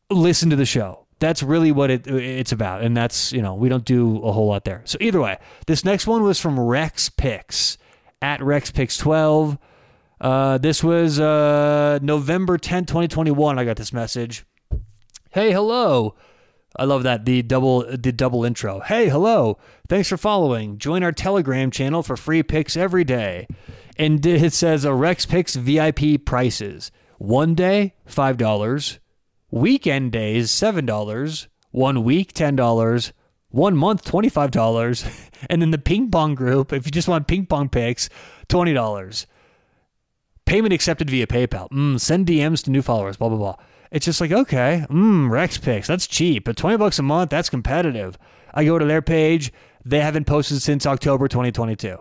listen 0.09 0.49
to 0.49 0.55
the 0.55 0.65
show 0.65 1.05
that's 1.19 1.41
really 1.41 1.71
what 1.71 1.89
it 1.89 2.08
it's 2.08 2.51
about. 2.51 2.82
And 2.82 2.95
that's 2.95 3.32
you 3.32 3.41
know 3.41 3.56
we 3.56 3.69
don't 3.69 3.86
do 3.86 4.21
a 4.23 4.32
whole 4.32 4.47
lot 4.47 4.65
there. 4.65 4.82
So 4.86 4.97
either 5.01 5.21
way 5.21 5.38
this 5.67 5.86
next 5.86 6.08
one 6.08 6.23
was 6.23 6.39
from 6.39 6.60
rex 6.60 7.10
picks 7.10 7.78
at 8.21 8.41
rex 8.41 8.71
picks 8.71 8.97
12 8.97 9.58
uh, 10.21 10.58
this 10.58 10.82
was 10.82 11.19
uh, 11.19 11.99
november 12.01 12.58
10 12.58 12.86
2021 12.86 13.60
i 13.60 13.65
got 13.65 13.78
this 13.78 13.93
message. 13.93 14.45
Hey 15.32 15.51
hello. 15.51 16.15
I 16.78 16.86
love 16.86 17.04
that. 17.04 17.25
The 17.25 17.41
double 17.41 17.86
the 17.86 18.12
double 18.12 18.43
intro. 18.45 18.80
Hey 18.80 19.10
hello. 19.10 19.58
Thanks 19.88 20.10
for 20.10 20.17
following. 20.17 20.78
Join 20.78 21.04
our 21.04 21.12
telegram 21.12 21.71
channel 21.71 22.04
for 22.04 22.17
free 22.17 22.43
picks 22.43 22.75
every 22.75 23.04
day. 23.04 23.47
And 23.97 24.25
it 24.25 24.54
says 24.54 24.84
a 24.84 24.93
rex 24.93 25.25
picks 25.25 25.56
vip 25.56 26.25
prices. 26.25 26.91
One 27.17 27.56
day 27.56 27.95
five 28.06 28.38
dollars 28.38 28.99
Weekend 29.51 30.12
days, 30.12 30.49
$7. 30.49 31.47
One 31.71 32.03
week, 32.03 32.34
$10. 32.34 33.12
One 33.49 33.77
month, 33.77 34.03
$25. 34.05 35.21
And 35.49 35.62
then 35.62 35.71
the 35.71 35.77
ping 35.77 36.10
pong 36.10 36.34
group, 36.34 36.73
if 36.73 36.86
you 36.86 36.91
just 36.91 37.08
want 37.08 37.27
ping 37.27 37.45
pong 37.45 37.69
picks, 37.69 38.10
$20. 38.47 39.25
Payment 40.45 40.73
accepted 40.73 41.10
via 41.10 41.27
PayPal. 41.27 41.69
Mm, 41.69 41.99
send 41.99 42.25
DMs 42.25 42.63
to 42.63 42.71
new 42.71 42.81
followers, 42.81 43.17
blah, 43.17 43.29
blah, 43.29 43.38
blah. 43.38 43.55
It's 43.91 44.05
just 44.05 44.21
like, 44.21 44.31
okay, 44.31 44.86
mm, 44.89 45.29
Rex 45.29 45.58
picks, 45.58 45.88
that's 45.88 46.08
cheap. 46.08 46.45
But 46.45 46.58
20 46.58 46.77
bucks 46.77 46.99
a 46.99 47.03
month, 47.03 47.29
that's 47.29 47.49
competitive. 47.49 48.17
I 48.53 48.65
go 48.65 48.79
to 48.79 48.86
their 48.86 49.01
page. 49.01 49.53
They 49.84 49.99
haven't 49.99 50.25
posted 50.25 50.62
since 50.62 50.86
October 50.86 51.27
2022. 51.27 51.97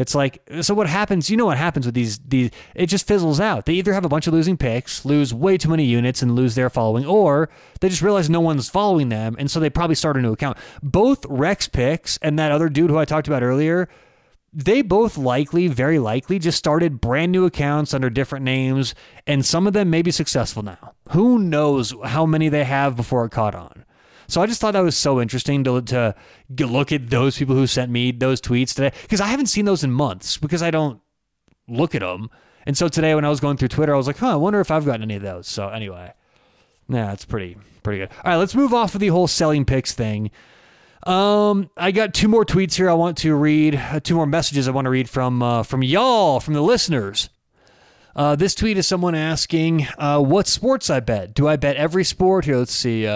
It's 0.00 0.14
like 0.14 0.42
so 0.62 0.72
what 0.72 0.86
happens, 0.86 1.28
you 1.28 1.36
know 1.36 1.44
what 1.44 1.58
happens 1.58 1.84
with 1.84 1.94
these 1.94 2.18
these 2.20 2.50
it 2.74 2.86
just 2.86 3.06
fizzles 3.06 3.38
out. 3.38 3.66
They 3.66 3.74
either 3.74 3.92
have 3.92 4.06
a 4.06 4.08
bunch 4.08 4.26
of 4.26 4.32
losing 4.32 4.56
picks, 4.56 5.04
lose 5.04 5.34
way 5.34 5.58
too 5.58 5.68
many 5.68 5.84
units 5.84 6.22
and 6.22 6.34
lose 6.34 6.54
their 6.54 6.70
following, 6.70 7.04
or 7.04 7.50
they 7.80 7.90
just 7.90 8.00
realize 8.00 8.30
no 8.30 8.40
one's 8.40 8.70
following 8.70 9.10
them 9.10 9.36
and 9.38 9.50
so 9.50 9.60
they 9.60 9.68
probably 9.68 9.94
start 9.94 10.16
a 10.16 10.22
new 10.22 10.32
account. 10.32 10.56
Both 10.82 11.26
Rex 11.28 11.68
picks 11.68 12.16
and 12.22 12.38
that 12.38 12.50
other 12.50 12.70
dude 12.70 12.88
who 12.88 12.96
I 12.96 13.04
talked 13.04 13.28
about 13.28 13.42
earlier, 13.42 13.90
they 14.54 14.80
both 14.80 15.18
likely, 15.18 15.68
very 15.68 15.98
likely, 15.98 16.38
just 16.38 16.56
started 16.56 17.02
brand 17.02 17.30
new 17.30 17.44
accounts 17.44 17.92
under 17.92 18.08
different 18.08 18.44
names, 18.44 18.94
and 19.26 19.44
some 19.44 19.66
of 19.66 19.74
them 19.74 19.90
may 19.90 20.00
be 20.00 20.10
successful 20.10 20.62
now. 20.62 20.94
Who 21.10 21.38
knows 21.38 21.94
how 22.06 22.24
many 22.24 22.48
they 22.48 22.64
have 22.64 22.96
before 22.96 23.26
it 23.26 23.32
caught 23.32 23.54
on? 23.54 23.84
So 24.30 24.40
I 24.40 24.46
just 24.46 24.60
thought 24.60 24.72
that 24.72 24.80
was 24.80 24.96
so 24.96 25.20
interesting 25.20 25.64
to, 25.64 25.82
to 25.82 26.14
look 26.58 26.92
at 26.92 27.10
those 27.10 27.36
people 27.36 27.54
who 27.54 27.66
sent 27.66 27.90
me 27.90 28.12
those 28.12 28.40
tweets 28.40 28.74
today 28.74 28.92
because 29.02 29.20
I 29.20 29.26
haven't 29.26 29.46
seen 29.46 29.64
those 29.64 29.82
in 29.82 29.90
months 29.90 30.36
because 30.36 30.62
I 30.62 30.70
don't 30.70 31.00
look 31.68 31.94
at 31.94 32.00
them. 32.00 32.30
And 32.66 32.76
so 32.76 32.88
today 32.88 33.14
when 33.14 33.24
I 33.24 33.28
was 33.28 33.40
going 33.40 33.56
through 33.56 33.68
Twitter, 33.68 33.94
I 33.94 33.96
was 33.96 34.06
like, 34.06 34.18
huh, 34.18 34.32
I 34.32 34.36
wonder 34.36 34.60
if 34.60 34.70
I've 34.70 34.84
gotten 34.84 35.02
any 35.02 35.16
of 35.16 35.22
those. 35.22 35.48
So 35.48 35.68
anyway, 35.68 36.12
yeah, 36.88 37.12
it's 37.12 37.24
pretty 37.24 37.56
pretty 37.82 37.98
good. 37.98 38.10
All 38.24 38.32
right, 38.32 38.36
let's 38.36 38.54
move 38.54 38.72
off 38.74 38.94
of 38.94 39.00
the 39.00 39.08
whole 39.08 39.26
selling 39.26 39.64
picks 39.64 39.92
thing. 39.92 40.30
Um, 41.04 41.70
I 41.76 41.92
got 41.92 42.12
two 42.12 42.28
more 42.28 42.44
tweets 42.44 42.74
here 42.74 42.90
I 42.90 42.94
want 42.94 43.16
to 43.18 43.34
read, 43.34 43.74
uh, 43.74 44.00
two 44.00 44.14
more 44.14 44.26
messages 44.26 44.68
I 44.68 44.70
want 44.70 44.84
to 44.84 44.90
read 44.90 45.08
from 45.08 45.42
uh, 45.42 45.62
from 45.62 45.82
y'all, 45.82 46.40
from 46.40 46.54
the 46.54 46.60
listeners. 46.60 47.30
Uh, 48.14 48.36
this 48.36 48.54
tweet 48.54 48.76
is 48.76 48.86
someone 48.86 49.14
asking, 49.14 49.86
uh, 49.96 50.20
"What 50.20 50.46
sports 50.46 50.90
I 50.90 51.00
bet? 51.00 51.32
Do 51.32 51.48
I 51.48 51.56
bet 51.56 51.76
every 51.76 52.04
sport?" 52.04 52.44
Here, 52.44 52.56
let's 52.56 52.74
see. 52.74 53.06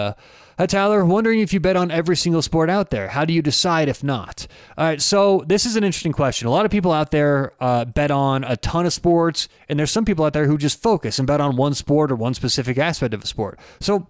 Uh, 0.57 0.61
Hi, 0.63 0.65
Tyler. 0.67 1.03
Wondering 1.03 1.41
if 1.41 1.51
you 1.51 1.59
bet 1.59 1.75
on 1.75 1.91
every 1.91 2.15
single 2.15 2.41
sport 2.41 2.69
out 2.69 2.89
there. 2.89 3.09
How 3.09 3.25
do 3.25 3.33
you 3.33 3.41
decide 3.41 3.89
if 3.89 4.03
not? 4.03 4.47
All 4.77 4.85
right, 4.85 5.01
so 5.01 5.43
this 5.47 5.65
is 5.65 5.75
an 5.75 5.83
interesting 5.83 6.13
question. 6.13 6.47
A 6.47 6.51
lot 6.51 6.63
of 6.63 6.71
people 6.71 6.93
out 6.93 7.11
there 7.11 7.51
uh, 7.59 7.83
bet 7.83 8.09
on 8.09 8.45
a 8.45 8.55
ton 8.57 8.85
of 8.85 8.93
sports, 8.93 9.49
and 9.67 9.77
there's 9.77 9.91
some 9.91 10.05
people 10.05 10.23
out 10.23 10.31
there 10.31 10.47
who 10.47 10.57
just 10.57 10.81
focus 10.81 11.19
and 11.19 11.27
bet 11.27 11.41
on 11.41 11.57
one 11.57 11.73
sport 11.73 12.09
or 12.09 12.15
one 12.15 12.33
specific 12.33 12.77
aspect 12.77 13.13
of 13.13 13.23
a 13.23 13.27
sport. 13.27 13.59
So 13.81 14.07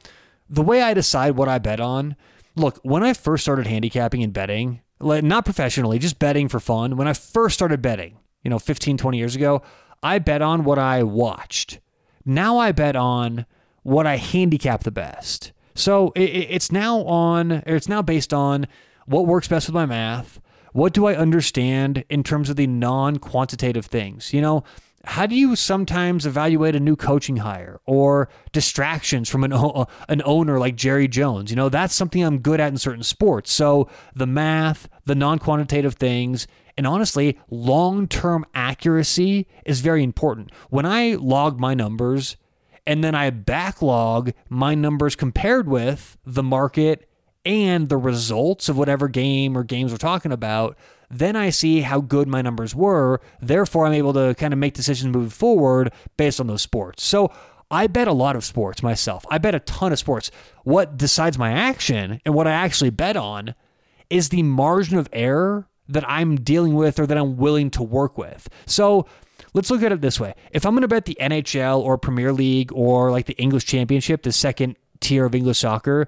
the 0.47 0.61
way 0.61 0.83
I 0.83 0.93
decide 0.93 1.35
what 1.35 1.49
I 1.49 1.57
bet 1.57 1.79
on, 1.79 2.15
look, 2.55 2.79
when 2.83 3.01
I 3.01 3.13
first 3.13 3.43
started 3.43 3.65
handicapping 3.65 4.21
and 4.21 4.31
betting, 4.31 4.81
not 5.01 5.45
professionally, 5.45 5.97
just 5.97 6.19
betting 6.19 6.47
for 6.47 6.59
fun, 6.59 6.95
when 6.95 7.07
I 7.07 7.13
first 7.13 7.55
started 7.55 7.81
betting, 7.81 8.19
you 8.43 8.51
know, 8.51 8.59
15, 8.59 8.97
20 8.97 9.17
years 9.17 9.35
ago, 9.35 9.63
I 10.03 10.19
bet 10.19 10.43
on 10.43 10.63
what 10.63 10.77
I 10.77 11.01
watched. 11.01 11.79
Now 12.23 12.59
I 12.59 12.71
bet 12.71 12.95
on 12.95 13.47
what 13.81 14.05
I 14.05 14.17
handicap 14.17 14.83
the 14.83 14.91
best. 14.91 15.51
So 15.75 16.11
it, 16.15 16.21
it's 16.21 16.71
now 16.71 17.01
on, 17.03 17.51
it's 17.67 17.89
now 17.89 18.01
based 18.01 18.33
on 18.33 18.67
what 19.05 19.27
works 19.27 19.47
best 19.47 19.67
with 19.67 19.75
my 19.75 19.85
math. 19.85 20.39
What 20.71 20.93
do 20.93 21.05
I 21.05 21.15
understand 21.15 22.03
in 22.09 22.23
terms 22.23 22.49
of 22.49 22.55
the 22.55 22.67
non 22.67 23.17
quantitative 23.17 23.85
things? 23.85 24.33
You 24.33 24.41
know, 24.41 24.63
how 25.05 25.25
do 25.25 25.35
you 25.35 25.55
sometimes 25.55 26.25
evaluate 26.25 26.75
a 26.75 26.79
new 26.79 26.95
coaching 26.95 27.37
hire 27.37 27.79
or 27.85 28.29
distractions 28.51 29.29
from 29.29 29.43
an, 29.43 29.53
an 30.09 30.21
owner 30.25 30.59
like 30.59 30.75
Jerry 30.75 31.07
Jones? 31.07 31.49
You 31.49 31.55
know, 31.55 31.69
that's 31.69 31.93
something 31.93 32.23
I'm 32.23 32.39
good 32.39 32.59
at 32.59 32.69
in 32.69 32.77
certain 32.77 33.03
sports. 33.03 33.51
So 33.53 33.89
the 34.15 34.25
math, 34.25 34.89
the 35.05 35.15
non 35.15 35.39
quantitative 35.39 35.95
things, 35.95 36.47
and 36.77 36.85
honestly, 36.85 37.39
long 37.49 38.07
term 38.07 38.45
accuracy 38.53 39.47
is 39.65 39.81
very 39.81 40.03
important. 40.03 40.51
When 40.69 40.85
I 40.85 41.15
log 41.15 41.59
my 41.59 41.73
numbers, 41.73 42.35
and 42.87 43.03
then 43.03 43.15
I 43.15 43.29
backlog 43.29 44.31
my 44.49 44.75
numbers 44.75 45.15
compared 45.15 45.67
with 45.67 46.17
the 46.25 46.43
market 46.43 47.09
and 47.45 47.89
the 47.89 47.97
results 47.97 48.69
of 48.69 48.77
whatever 48.77 49.07
game 49.07 49.57
or 49.57 49.63
games 49.63 49.91
we're 49.91 49.97
talking 49.97 50.31
about, 50.31 50.77
then 51.09 51.35
I 51.35 51.51
see 51.51 51.81
how 51.81 52.01
good 52.01 52.27
my 52.27 52.41
numbers 52.41 52.73
were. 52.73 53.21
Therefore, 53.39 53.85
I'm 53.85 53.93
able 53.93 54.13
to 54.13 54.33
kind 54.35 54.53
of 54.53 54.59
make 54.59 54.73
decisions 54.73 55.13
moving 55.13 55.29
forward 55.29 55.93
based 56.17 56.39
on 56.39 56.47
those 56.47 56.63
sports. 56.63 57.03
So 57.03 57.31
I 57.69 57.87
bet 57.87 58.07
a 58.07 58.13
lot 58.13 58.35
of 58.35 58.43
sports 58.43 58.81
myself. 58.81 59.25
I 59.29 59.37
bet 59.37 59.55
a 59.55 59.59
ton 59.59 59.91
of 59.91 59.99
sports. 59.99 60.31
What 60.63 60.97
decides 60.97 61.37
my 61.37 61.51
action 61.51 62.21
and 62.25 62.33
what 62.33 62.47
I 62.47 62.51
actually 62.51 62.89
bet 62.89 63.15
on 63.15 63.53
is 64.09 64.29
the 64.29 64.43
margin 64.43 64.97
of 64.97 65.09
error 65.13 65.67
that 65.87 66.07
I'm 66.09 66.37
dealing 66.37 66.73
with 66.73 66.99
or 66.99 67.05
that 67.05 67.17
I'm 67.17 67.37
willing 67.37 67.69
to 67.71 67.83
work 67.83 68.17
with. 68.17 68.49
So 68.65 69.05
let's 69.55 69.71
look 69.71 69.81
at 69.81 69.91
it 69.91 70.01
this 70.01 70.19
way. 70.19 70.35
If 70.51 70.65
I'm 70.65 70.73
going 70.73 70.81
to 70.81 70.87
bet 70.87 71.05
the 71.05 71.17
NHL 71.19 71.79
or 71.79 71.97
Premier 71.97 72.33
League 72.33 72.71
or 72.73 73.09
like 73.09 73.25
the 73.25 73.37
English 73.37 73.65
Championship, 73.65 74.21
the 74.21 74.31
second 74.31 74.75
tier 74.99 75.25
of 75.25 75.33
English 75.33 75.59
soccer, 75.59 76.07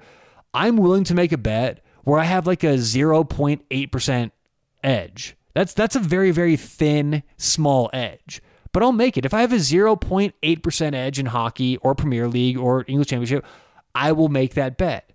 I'm 0.54 0.78
willing 0.78 1.06
to 1.06 1.16
make 1.16 1.32
a 1.32 1.38
bet 1.38 1.84
where 2.04 2.20
I 2.20 2.26
have 2.26 2.46
like 2.46 2.64
a 2.64 2.76
0.8% 2.76 4.32
edge. 4.84 5.36
That's 5.54 5.74
that's 5.74 5.96
a 5.96 6.00
very 6.00 6.30
very 6.30 6.56
thin 6.56 7.24
small 7.38 7.90
edge. 7.94 8.42
But 8.74 8.84
I'll 8.84 8.92
make 8.92 9.18
it. 9.18 9.26
If 9.26 9.34
I 9.34 9.42
have 9.42 9.54
a 9.54 9.58
0.8% 9.58 10.94
edge 10.94 11.18
in 11.18 11.28
hockey 11.28 11.78
or 11.78 11.96
Premier 11.96 12.28
League 12.28 12.58
or 12.58 12.86
English 12.88 13.08
Championship, 13.08 13.44
I 13.96 14.12
will 14.12 14.30
make 14.30 14.54
that 14.54 14.78
bet. 14.78 15.14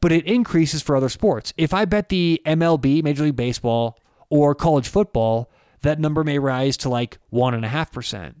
But 0.00 0.10
it 0.10 0.24
increases 0.24 0.82
for 0.82 0.96
other 0.96 1.08
sports. 1.08 1.52
If 1.56 1.72
I 1.72 1.84
bet 1.84 2.08
the 2.08 2.42
MLB, 2.44 3.04
Major 3.04 3.24
League 3.24 3.36
Baseball, 3.36 3.98
or 4.30 4.54
college 4.54 4.88
football, 4.88 5.50
that 5.84 5.98
number 5.98 6.24
may 6.24 6.38
rise 6.38 6.76
to 6.78 6.88
like 6.88 7.18
1.5%. 7.32 8.34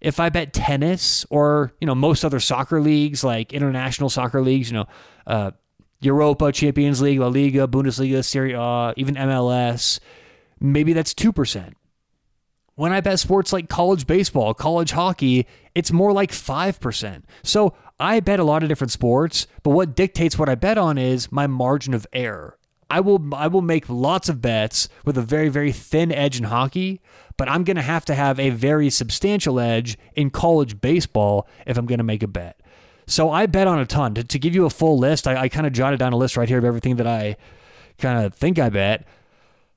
If 0.00 0.20
I 0.20 0.28
bet 0.28 0.52
tennis 0.52 1.26
or, 1.30 1.72
you 1.80 1.86
know, 1.86 1.94
most 1.94 2.24
other 2.24 2.40
soccer 2.40 2.80
leagues, 2.80 3.24
like 3.24 3.52
international 3.52 4.08
soccer 4.08 4.40
leagues, 4.40 4.70
you 4.70 4.78
know, 4.78 4.86
uh, 5.26 5.50
Europa, 6.00 6.52
Champions 6.52 7.00
League, 7.00 7.18
La 7.18 7.28
Liga, 7.28 7.66
Bundesliga, 7.66 8.24
Serie 8.24 8.52
A, 8.52 8.92
even 8.96 9.14
MLS, 9.14 9.98
maybe 10.60 10.92
that's 10.92 11.14
2%. 11.14 11.72
When 12.74 12.92
I 12.92 13.00
bet 13.00 13.18
sports 13.18 13.52
like 13.52 13.70
college 13.70 14.06
baseball, 14.06 14.52
college 14.52 14.90
hockey, 14.90 15.46
it's 15.74 15.90
more 15.90 16.12
like 16.12 16.30
5%. 16.30 17.22
So 17.42 17.74
I 17.98 18.20
bet 18.20 18.38
a 18.38 18.44
lot 18.44 18.62
of 18.62 18.68
different 18.68 18.90
sports, 18.90 19.46
but 19.62 19.70
what 19.70 19.96
dictates 19.96 20.38
what 20.38 20.50
I 20.50 20.54
bet 20.54 20.76
on 20.76 20.98
is 20.98 21.32
my 21.32 21.46
margin 21.46 21.94
of 21.94 22.06
error. 22.12 22.55
I 22.88 23.00
will 23.00 23.34
I 23.34 23.48
will 23.48 23.62
make 23.62 23.88
lots 23.88 24.28
of 24.28 24.40
bets 24.40 24.88
with 25.04 25.18
a 25.18 25.22
very 25.22 25.48
very 25.48 25.72
thin 25.72 26.12
edge 26.12 26.38
in 26.38 26.44
hockey, 26.44 27.00
but 27.36 27.48
I'm 27.48 27.64
going 27.64 27.76
to 27.76 27.82
have 27.82 28.04
to 28.06 28.14
have 28.14 28.38
a 28.38 28.50
very 28.50 28.90
substantial 28.90 29.58
edge 29.58 29.98
in 30.14 30.30
college 30.30 30.80
baseball 30.80 31.48
if 31.66 31.76
I'm 31.76 31.86
going 31.86 31.98
to 31.98 32.04
make 32.04 32.22
a 32.22 32.28
bet. 32.28 32.60
So 33.06 33.30
I 33.30 33.46
bet 33.46 33.66
on 33.66 33.78
a 33.78 33.86
ton. 33.86 34.14
To, 34.14 34.24
to 34.24 34.38
give 34.38 34.54
you 34.54 34.66
a 34.66 34.70
full 34.70 34.98
list, 34.98 35.26
I, 35.28 35.42
I 35.42 35.48
kind 35.48 35.66
of 35.66 35.72
jotted 35.72 35.98
down 35.98 36.12
a 36.12 36.16
list 36.16 36.36
right 36.36 36.48
here 36.48 36.58
of 36.58 36.64
everything 36.64 36.96
that 36.96 37.06
I 37.06 37.36
kind 37.98 38.24
of 38.24 38.34
think 38.34 38.58
I 38.58 38.68
bet. 38.68 39.06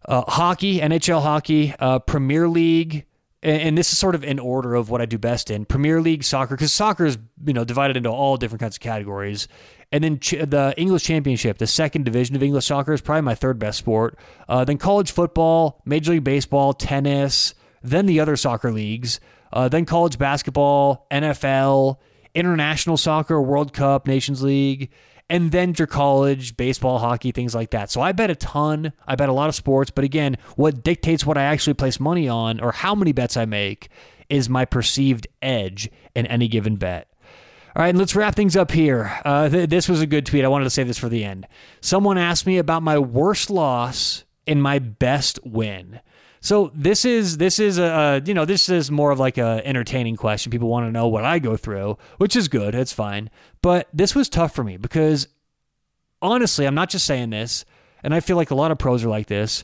Uh, 0.05 0.23
hockey, 0.27 0.79
NHL 0.79 1.21
hockey, 1.21 1.73
uh, 1.79 1.99
Premier 1.99 2.47
League, 2.47 3.05
and, 3.43 3.61
and, 3.61 3.77
this 3.77 3.91
is 3.91 3.97
sort 3.99 4.15
of 4.15 4.23
in 4.23 4.39
order 4.39 4.73
of 4.75 4.89
what 4.89 5.01
I 5.01 5.05
do 5.05 5.17
best 5.17 5.51
in 5.51 5.65
Premier 5.65 6.01
League 6.01 6.23
soccer, 6.23 6.55
because 6.55 6.73
soccer 6.73 7.05
is 7.05 7.17
you 7.45 7.53
know 7.53 7.63
divided 7.63 7.97
into 7.97 8.09
all 8.09 8.37
different 8.37 8.61
kinds 8.61 8.77
of 8.77 8.81
categories 8.81 9.47
And 9.91 10.03
then 10.03 10.19
ch- 10.19 10.31
the 10.31 10.73
English 10.77 11.03
Championship, 11.03 11.57
the 11.57 11.67
second 11.67 12.05
division 12.05 12.35
of 12.35 12.43
English 12.43 12.65
soccer, 12.65 12.93
is 12.93 13.01
probably 13.01 13.23
my 13.23 13.35
third 13.35 13.57
best 13.57 13.79
sport. 13.79 14.17
Uh, 14.47 14.63
then 14.63 14.77
college 14.77 15.11
football, 15.11 15.81
Major 15.85 16.11
League 16.11 16.23
Baseball, 16.23 16.73
tennis, 16.73 17.55
then 17.81 18.05
the 18.05 18.19
other 18.19 18.35
soccer 18.35 18.71
leagues, 18.71 19.19
uh, 19.51 19.67
then 19.67 19.85
college 19.85 20.17
basketball, 20.17 21.07
NFL, 21.11 21.97
international 22.35 22.97
soccer, 22.97 23.41
World 23.41 23.73
Cup, 23.73 24.07
Nations 24.07 24.43
League, 24.43 24.91
and 25.29 25.51
then 25.51 25.73
your 25.77 25.87
college, 25.87 26.57
baseball, 26.57 26.99
hockey, 26.99 27.31
things 27.31 27.53
like 27.53 27.69
that. 27.71 27.91
So 27.91 28.01
I 28.01 28.11
bet 28.11 28.31
a 28.31 28.35
ton. 28.35 28.93
I 29.07 29.15
bet 29.15 29.29
a 29.29 29.33
lot 29.33 29.49
of 29.49 29.55
sports. 29.55 29.91
But 29.91 30.03
again, 30.03 30.37
what 30.55 30.83
dictates 30.83 31.25
what 31.25 31.37
I 31.37 31.43
actually 31.43 31.75
place 31.75 31.99
money 31.99 32.27
on 32.27 32.59
or 32.59 32.71
how 32.71 32.95
many 32.95 33.11
bets 33.11 33.37
I 33.37 33.45
make 33.45 33.89
is 34.29 34.49
my 34.49 34.65
perceived 34.65 35.27
edge 35.41 35.89
in 36.15 36.25
any 36.25 36.47
given 36.47 36.77
bet. 36.77 37.08
All 37.79 37.85
right, 37.85 37.95
let's 37.95 38.13
wrap 38.13 38.35
things 38.35 38.57
up 38.57 38.71
here. 38.71 39.17
Uh, 39.23 39.47
th- 39.47 39.69
this 39.69 39.87
was 39.87 40.01
a 40.01 40.05
good 40.05 40.25
tweet. 40.25 40.43
I 40.43 40.49
wanted 40.49 40.65
to 40.65 40.69
save 40.69 40.87
this 40.87 40.97
for 40.97 41.07
the 41.07 41.23
end. 41.23 41.47
Someone 41.79 42.17
asked 42.17 42.45
me 42.45 42.57
about 42.57 42.83
my 42.83 42.99
worst 42.99 43.49
loss 43.49 44.25
and 44.45 44.61
my 44.61 44.79
best 44.79 45.39
win. 45.45 46.01
So 46.41 46.73
this 46.75 47.05
is 47.05 47.37
this 47.37 47.57
is 47.57 47.79
a, 47.79 48.21
you 48.25 48.33
know 48.33 48.43
this 48.43 48.67
is 48.67 48.91
more 48.91 49.11
of 49.11 49.19
like 49.19 49.37
a 49.37 49.61
entertaining 49.63 50.17
question. 50.17 50.51
People 50.51 50.67
want 50.67 50.87
to 50.87 50.91
know 50.91 51.07
what 51.07 51.23
I 51.23 51.39
go 51.39 51.55
through, 51.55 51.97
which 52.17 52.35
is 52.35 52.49
good. 52.49 52.75
It's 52.75 52.91
fine. 52.91 53.29
But 53.61 53.87
this 53.93 54.13
was 54.13 54.27
tough 54.27 54.53
for 54.53 54.65
me 54.65 54.75
because 54.75 55.29
honestly, 56.21 56.65
I'm 56.65 56.75
not 56.75 56.89
just 56.89 57.05
saying 57.05 57.29
this, 57.29 57.63
and 58.03 58.13
I 58.13 58.19
feel 58.19 58.35
like 58.35 58.51
a 58.51 58.55
lot 58.55 58.71
of 58.71 58.77
pros 58.77 59.05
are 59.05 59.09
like 59.09 59.27
this. 59.27 59.63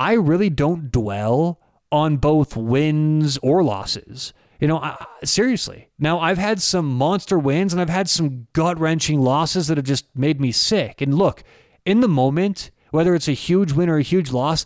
I 0.00 0.14
really 0.14 0.50
don't 0.50 0.90
dwell 0.90 1.60
on 1.92 2.16
both 2.16 2.56
wins 2.56 3.38
or 3.38 3.62
losses. 3.62 4.32
You 4.62 4.68
know, 4.68 4.78
I, 4.78 5.04
seriously. 5.24 5.88
Now, 5.98 6.20
I've 6.20 6.38
had 6.38 6.62
some 6.62 6.86
monster 6.86 7.36
wins 7.36 7.72
and 7.72 7.82
I've 7.82 7.88
had 7.88 8.08
some 8.08 8.46
gut 8.52 8.78
wrenching 8.78 9.20
losses 9.20 9.66
that 9.66 9.76
have 9.76 9.84
just 9.84 10.06
made 10.16 10.40
me 10.40 10.52
sick. 10.52 11.00
And 11.00 11.12
look, 11.12 11.42
in 11.84 11.98
the 11.98 12.06
moment, 12.06 12.70
whether 12.92 13.12
it's 13.16 13.26
a 13.26 13.32
huge 13.32 13.72
win 13.72 13.88
or 13.88 13.96
a 13.96 14.02
huge 14.02 14.30
loss, 14.30 14.64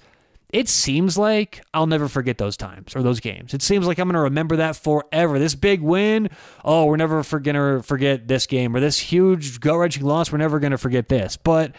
it 0.52 0.68
seems 0.68 1.16
like 1.16 1.62
I'll 1.72 1.87
never 1.87 2.09
forget 2.09 2.37
those 2.37 2.59
times 2.59 2.94
or 2.94 3.02
those 3.02 3.20
games. 3.20 3.54
It 3.54 3.62
seems 3.62 3.87
like 3.87 3.98
I'm 3.98 4.09
going 4.09 4.16
to 4.16 4.20
remember 4.20 4.56
that 4.56 4.76
forever. 4.76 5.38
This 5.38 5.54
big 5.54 5.80
win, 5.80 6.28
oh, 6.62 6.85
we're 6.85 6.98
never 6.98 7.22
going 7.22 7.54
to 7.54 7.82
forget 7.82 8.28
this 8.28 8.46
game, 8.46 8.76
or 8.76 8.80
this 8.80 8.98
huge 8.98 9.61
gut 9.61 9.78
wrenching 9.78 10.04
loss, 10.04 10.30
we're 10.30 10.37
never 10.37 10.59
going 10.59 10.72
to 10.72 10.78
forget 10.78 11.09
this. 11.09 11.38
But 11.38 11.74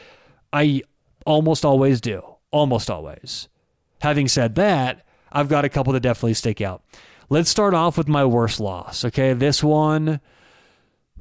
I 0.52 0.82
almost 1.24 1.64
always 1.64 2.02
do. 2.02 2.24
Almost 2.50 2.90
always. 2.90 3.48
Having 4.02 4.30
said 4.30 4.56
that, 4.56 5.06
I've 5.32 5.50
got 5.50 5.66
a 5.66 5.70
couple 5.70 5.94
that 5.94 6.00
definitely 6.00 6.34
stick 6.34 6.62
out. 6.62 6.82
Let's 7.30 7.50
start 7.50 7.74
off 7.74 7.98
with 7.98 8.08
my 8.08 8.24
worst 8.24 8.60
loss. 8.60 9.04
Okay, 9.04 9.34
this 9.34 9.64
one. 9.64 10.22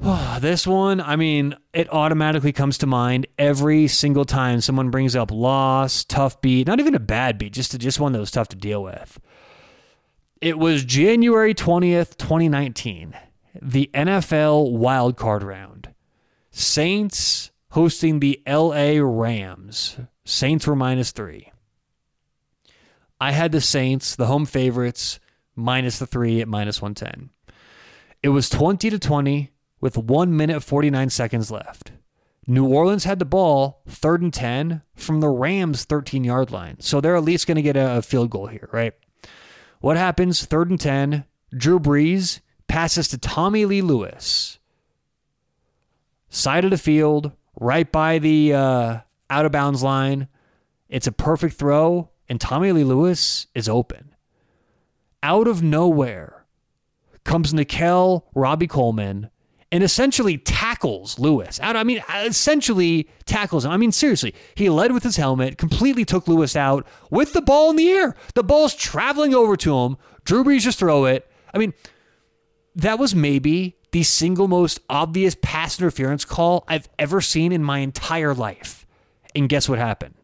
this 0.40 0.66
one, 0.66 1.00
I 1.00 1.16
mean, 1.16 1.56
it 1.72 1.92
automatically 1.92 2.52
comes 2.52 2.78
to 2.78 2.86
mind 2.86 3.26
every 3.38 3.88
single 3.88 4.24
time 4.24 4.60
someone 4.60 4.90
brings 4.90 5.16
up 5.16 5.30
loss, 5.30 6.04
tough 6.04 6.40
beat, 6.40 6.66
not 6.66 6.80
even 6.80 6.94
a 6.94 7.00
bad 7.00 7.38
beat, 7.38 7.52
just 7.52 7.78
just 7.78 8.00
one 8.00 8.12
that 8.12 8.20
was 8.20 8.30
tough 8.30 8.48
to 8.48 8.56
deal 8.56 8.82
with. 8.82 9.18
It 10.40 10.58
was 10.58 10.84
January 10.84 11.54
20th, 11.54 12.16
2019, 12.18 13.14
the 13.60 13.90
NFL 13.94 14.72
wild 14.72 15.16
card 15.16 15.42
round. 15.42 15.94
Saints 16.50 17.50
hosting 17.70 18.20
the 18.20 18.40
LA 18.46 19.00
Rams. 19.00 19.98
Saints 20.24 20.66
were 20.66 20.76
minus 20.76 21.10
3. 21.10 21.52
I 23.18 23.32
had 23.32 23.50
the 23.50 23.62
Saints, 23.62 24.14
the 24.14 24.26
home 24.26 24.44
favorites, 24.44 25.18
minus 25.56 25.98
the 25.98 26.06
3 26.06 26.42
at 26.42 26.48
minus 26.48 26.80
110. 26.80 27.30
It 28.22 28.28
was 28.28 28.48
20 28.48 28.90
to 28.90 28.98
20 28.98 29.50
with 29.80 29.96
1 29.96 30.36
minute 30.36 30.62
49 30.62 31.10
seconds 31.10 31.50
left. 31.50 31.92
New 32.46 32.66
Orleans 32.66 33.04
had 33.04 33.18
the 33.18 33.24
ball, 33.24 33.82
third 33.88 34.22
and 34.22 34.32
10, 34.32 34.82
from 34.94 35.20
the 35.20 35.28
Rams' 35.28 35.84
13 35.84 36.22
yard 36.22 36.52
line. 36.52 36.76
So 36.80 37.00
they're 37.00 37.16
at 37.16 37.24
least 37.24 37.46
going 37.46 37.56
to 37.56 37.62
get 37.62 37.76
a, 37.76 38.02
field 38.02 38.30
goal 38.30 38.46
here, 38.46 38.68
right? 38.72 38.94
What 39.80 39.96
happens? 39.96 40.44
Third 40.44 40.70
and 40.70 40.80
10. 40.80 41.24
Drew 41.56 41.80
Brees 41.80 42.40
passes 42.68 43.08
to 43.08 43.18
Tommylee 43.18 43.82
Lewis. 43.82 44.58
Side 46.28 46.64
of 46.64 46.70
the 46.70 46.78
field, 46.78 47.32
right 47.58 47.90
by 47.90 48.18
the 48.18 48.54
uh, 48.54 48.98
out 49.30 49.46
of 49.46 49.52
bounds 49.52 49.82
line. 49.82 50.28
It's 50.88 51.06
a 51.06 51.12
perfect 51.12 51.56
throw, 51.56 52.10
and 52.28 52.38
Tommylee 52.38 52.86
Lewis 52.86 53.48
is 53.54 53.68
open. 53.68 54.14
Out 55.22 55.48
of 55.48 55.62
nowhere 55.62 56.46
comes 57.24 57.52
Nickell 57.52 58.26
Robey-Coleman 58.34 59.30
and 59.72 59.82
essentially 59.82 60.38
tackles 60.38 61.18
Lewis. 61.18 61.58
Out, 61.60 61.76
I 61.76 61.84
mean, 61.84 62.02
essentially 62.14 63.08
tackles 63.24 63.64
him. 63.64 63.72
I 63.72 63.76
mean, 63.76 63.92
seriously, 63.92 64.34
he 64.54 64.70
led 64.70 64.92
with 64.92 65.02
his 65.02 65.16
helmet, 65.16 65.58
completely 65.58 66.04
took 66.04 66.28
Lewis 66.28 66.54
out 66.54 66.86
with 67.10 67.32
the 67.32 67.42
ball 67.42 67.70
in 67.70 67.76
the 67.76 67.90
air. 67.90 68.14
The 68.34 68.44
ball's 68.44 68.74
traveling 68.74 69.34
over 69.34 69.56
to 69.56 69.76
him. 69.76 69.96
Drew 70.24 70.44
Brees 70.44 70.60
just 70.60 70.78
throw 70.78 71.04
it. 71.06 71.28
I 71.52 71.58
mean, 71.58 71.74
that 72.76 72.98
was 72.98 73.14
maybe 73.14 73.76
the 73.90 74.02
single 74.02 74.48
most 74.48 74.80
obvious 74.88 75.36
pass 75.40 75.80
interference 75.80 76.24
call 76.24 76.64
I've 76.68 76.88
ever 76.98 77.20
seen 77.20 77.50
in 77.50 77.64
my 77.64 77.78
entire 77.78 78.34
life. 78.34 78.86
And 79.34 79.48
guess 79.48 79.68
what 79.68 79.78
happened? 79.78 80.14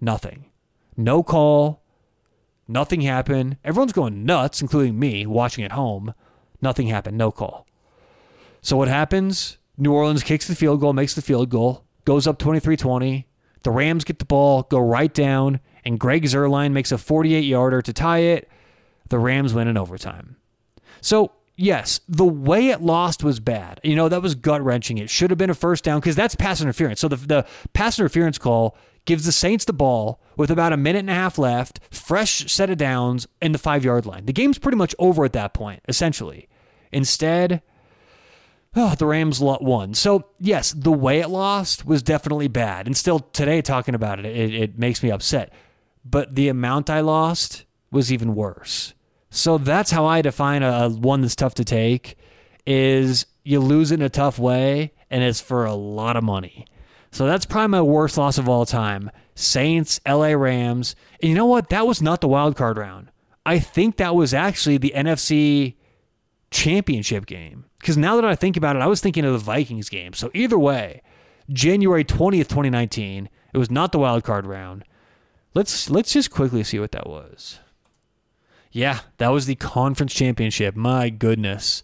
Nothing. 0.00 0.46
No 0.96 1.22
call. 1.22 1.82
Nothing 2.70 3.00
happened. 3.00 3.56
Everyone's 3.64 3.92
going 3.92 4.24
nuts, 4.24 4.62
including 4.62 4.96
me 4.96 5.26
watching 5.26 5.64
at 5.64 5.72
home. 5.72 6.14
Nothing 6.62 6.86
happened. 6.86 7.18
No 7.18 7.32
call. 7.32 7.66
So 8.62 8.76
what 8.76 8.86
happens? 8.86 9.58
New 9.76 9.92
Orleans 9.92 10.22
kicks 10.22 10.46
the 10.46 10.54
field 10.54 10.80
goal, 10.80 10.92
makes 10.92 11.14
the 11.14 11.22
field 11.22 11.50
goal, 11.50 11.84
goes 12.04 12.28
up 12.28 12.38
23 12.38 12.76
20. 12.76 13.26
The 13.64 13.70
Rams 13.72 14.04
get 14.04 14.20
the 14.20 14.24
ball, 14.24 14.62
go 14.62 14.78
right 14.78 15.12
down, 15.12 15.58
and 15.84 15.98
Greg 15.98 16.22
Zuerlein 16.22 16.70
makes 16.70 16.92
a 16.92 16.98
48 16.98 17.40
yarder 17.40 17.82
to 17.82 17.92
tie 17.92 18.18
it. 18.18 18.48
The 19.08 19.18
Rams 19.18 19.52
win 19.52 19.66
in 19.66 19.76
overtime. 19.76 20.36
So, 21.00 21.32
yes, 21.56 22.00
the 22.08 22.24
way 22.24 22.68
it 22.68 22.82
lost 22.82 23.24
was 23.24 23.40
bad. 23.40 23.80
You 23.82 23.96
know, 23.96 24.08
that 24.08 24.22
was 24.22 24.36
gut 24.36 24.62
wrenching. 24.62 24.98
It 24.98 25.10
should 25.10 25.30
have 25.30 25.38
been 25.38 25.50
a 25.50 25.54
first 25.54 25.82
down 25.82 25.98
because 25.98 26.14
that's 26.14 26.36
pass 26.36 26.60
interference. 26.60 27.00
So, 27.00 27.08
the, 27.08 27.16
the 27.16 27.46
pass 27.72 27.98
interference 27.98 28.38
call 28.38 28.76
gives 29.04 29.24
the 29.24 29.32
Saints 29.32 29.64
the 29.64 29.72
ball 29.72 30.20
with 30.36 30.50
about 30.50 30.72
a 30.72 30.76
minute 30.76 31.00
and 31.00 31.10
a 31.10 31.14
half 31.14 31.38
left, 31.38 31.80
fresh 31.90 32.50
set 32.52 32.70
of 32.70 32.78
downs, 32.78 33.26
in 33.42 33.52
the 33.52 33.58
five 33.58 33.84
yard 33.84 34.06
line. 34.06 34.26
The 34.26 34.32
game's 34.32 34.58
pretty 34.58 34.76
much 34.76 34.94
over 34.98 35.24
at 35.24 35.32
that 35.32 35.54
point, 35.54 35.82
essentially. 35.88 36.48
Instead, 36.92 37.62
oh, 38.74 38.94
the 38.94 39.06
Rams 39.06 39.40
won. 39.40 39.94
So, 39.94 40.26
yes, 40.38 40.72
the 40.72 40.92
way 40.92 41.20
it 41.20 41.28
lost 41.28 41.84
was 41.86 42.02
definitely 42.02 42.48
bad. 42.48 42.86
And 42.86 42.96
still 42.96 43.20
today, 43.20 43.62
talking 43.62 43.94
about 43.94 44.18
it, 44.18 44.26
it, 44.26 44.54
it 44.54 44.78
makes 44.78 45.02
me 45.02 45.10
upset. 45.10 45.52
But 46.04 46.34
the 46.34 46.48
amount 46.48 46.90
I 46.90 47.00
lost 47.00 47.64
was 47.90 48.12
even 48.12 48.34
worse. 48.34 48.94
So 49.30 49.58
that's 49.58 49.90
how 49.90 50.06
I 50.06 50.22
define 50.22 50.62
a, 50.62 50.70
a 50.70 50.88
one 50.88 51.20
that's 51.20 51.36
tough 51.36 51.54
to 51.54 51.64
take 51.64 52.16
is 52.66 53.26
you 53.44 53.60
lose 53.60 53.92
in 53.92 54.02
a 54.02 54.08
tough 54.08 54.38
way 54.38 54.92
and 55.10 55.22
it's 55.22 55.40
for 55.40 55.64
a 55.64 55.74
lot 55.74 56.16
of 56.16 56.24
money. 56.24 56.66
So 57.10 57.26
that's 57.26 57.46
probably 57.46 57.68
my 57.68 57.82
worst 57.82 58.16
loss 58.16 58.38
of 58.38 58.48
all 58.48 58.66
time. 58.66 59.10
Saints, 59.34 60.00
LA 60.06 60.28
Rams. 60.28 60.94
And 61.20 61.30
you 61.30 61.34
know 61.34 61.46
what? 61.46 61.70
That 61.70 61.86
was 61.86 62.00
not 62.00 62.20
the 62.20 62.28
wild 62.28 62.56
card 62.56 62.78
round. 62.78 63.10
I 63.44 63.58
think 63.58 63.96
that 63.96 64.14
was 64.14 64.32
actually 64.32 64.78
the 64.78 64.92
NFC 64.94 65.74
championship 66.50 67.26
game. 67.26 67.64
Because 67.78 67.96
now 67.96 68.16
that 68.16 68.24
I 68.24 68.34
think 68.36 68.56
about 68.56 68.76
it, 68.76 68.82
I 68.82 68.86
was 68.86 69.00
thinking 69.00 69.24
of 69.24 69.32
the 69.32 69.38
Vikings 69.38 69.88
game. 69.88 70.12
So 70.12 70.30
either 70.34 70.58
way, 70.58 71.02
January 71.48 72.04
20th, 72.04 72.48
2019, 72.48 73.28
it 73.52 73.58
was 73.58 73.70
not 73.70 73.92
the 73.92 73.98
wild 73.98 74.22
card 74.22 74.46
round. 74.46 74.84
Let's 75.54 75.90
let's 75.90 76.12
just 76.12 76.30
quickly 76.30 76.62
see 76.62 76.78
what 76.78 76.92
that 76.92 77.08
was. 77.08 77.58
Yeah, 78.70 79.00
that 79.16 79.28
was 79.28 79.46
the 79.46 79.56
conference 79.56 80.14
championship. 80.14 80.76
My 80.76 81.10
goodness. 81.10 81.82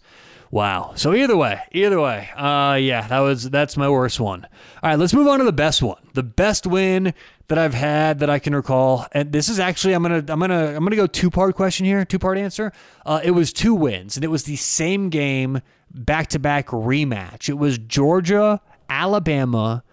Wow. 0.49 0.93
So 0.95 1.13
either 1.13 1.35
way, 1.35 1.61
either 1.71 1.99
way, 1.99 2.29
uh, 2.35 2.75
yeah, 2.75 3.07
that 3.07 3.19
was 3.19 3.49
that's 3.49 3.75
my 3.75 3.89
worst 3.89 4.19
one. 4.19 4.45
All 4.81 4.89
right, 4.89 4.97
let's 4.97 5.13
move 5.13 5.27
on 5.27 5.39
to 5.39 5.45
the 5.45 5.51
best 5.51 5.81
one. 5.81 6.01
The 6.13 6.23
best 6.23 6.65
win 6.65 7.13
that 7.47 7.57
I've 7.57 7.73
had 7.73 8.19
that 8.19 8.29
I 8.29 8.39
can 8.39 8.55
recall, 8.55 9.05
and 9.11 9.31
this 9.31 9.49
is 9.49 9.59
actually 9.59 9.93
I'm 9.93 10.03
gonna 10.03 10.23
I'm 10.27 10.39
gonna 10.39 10.75
I'm 10.75 10.83
gonna 10.83 10.95
go 10.95 11.07
two 11.07 11.29
part 11.29 11.55
question 11.55 11.85
here, 11.85 12.05
two 12.05 12.19
part 12.19 12.37
answer. 12.37 12.71
Uh, 13.05 13.19
it 13.23 13.31
was 13.31 13.51
two 13.51 13.73
wins, 13.73 14.15
and 14.15 14.23
it 14.23 14.29
was 14.29 14.43
the 14.43 14.55
same 14.55 15.09
game, 15.09 15.61
back 15.93 16.27
to 16.29 16.39
back 16.39 16.67
rematch. 16.67 17.49
It 17.49 17.57
was 17.57 17.77
Georgia 17.77 18.61
Alabama 18.89 19.83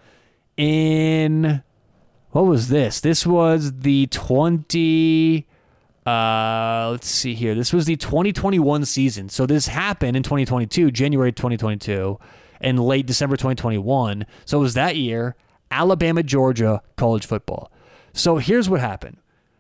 in 0.57 1.63
what 2.31 2.47
was 2.47 2.69
this? 2.69 3.01
This 3.01 3.27
was 3.27 3.81
the 3.81 4.07
twenty. 4.07 5.49
Uh, 6.07 6.89
let's 6.91 7.09
see 7.09 7.35
here. 7.35 7.55
This 7.55 7.73
was 7.73 7.87
the 7.87 7.97
2021 7.97 8.85
season. 8.85 9.29
So 9.29 9.47
this 9.47 9.69
happened 9.69 10.17
in 10.17 10.23
2022, 10.23 10.91
January 10.91 11.33
2022, 11.33 12.19
and 12.61 12.79
late 12.79 13.07
December 13.07 13.37
2021. 13.37 14.27
So 14.45 14.59
it 14.59 14.61
was 14.61 14.75
that 14.75 14.97
year, 14.97 15.35
Alabama, 15.71 16.23
Georgia 16.23 16.83
college 16.97 17.27
football. 17.27 17.71
So 18.13 18.37
here's 18.37 18.69
what 18.69 18.81
happened 18.81 19.19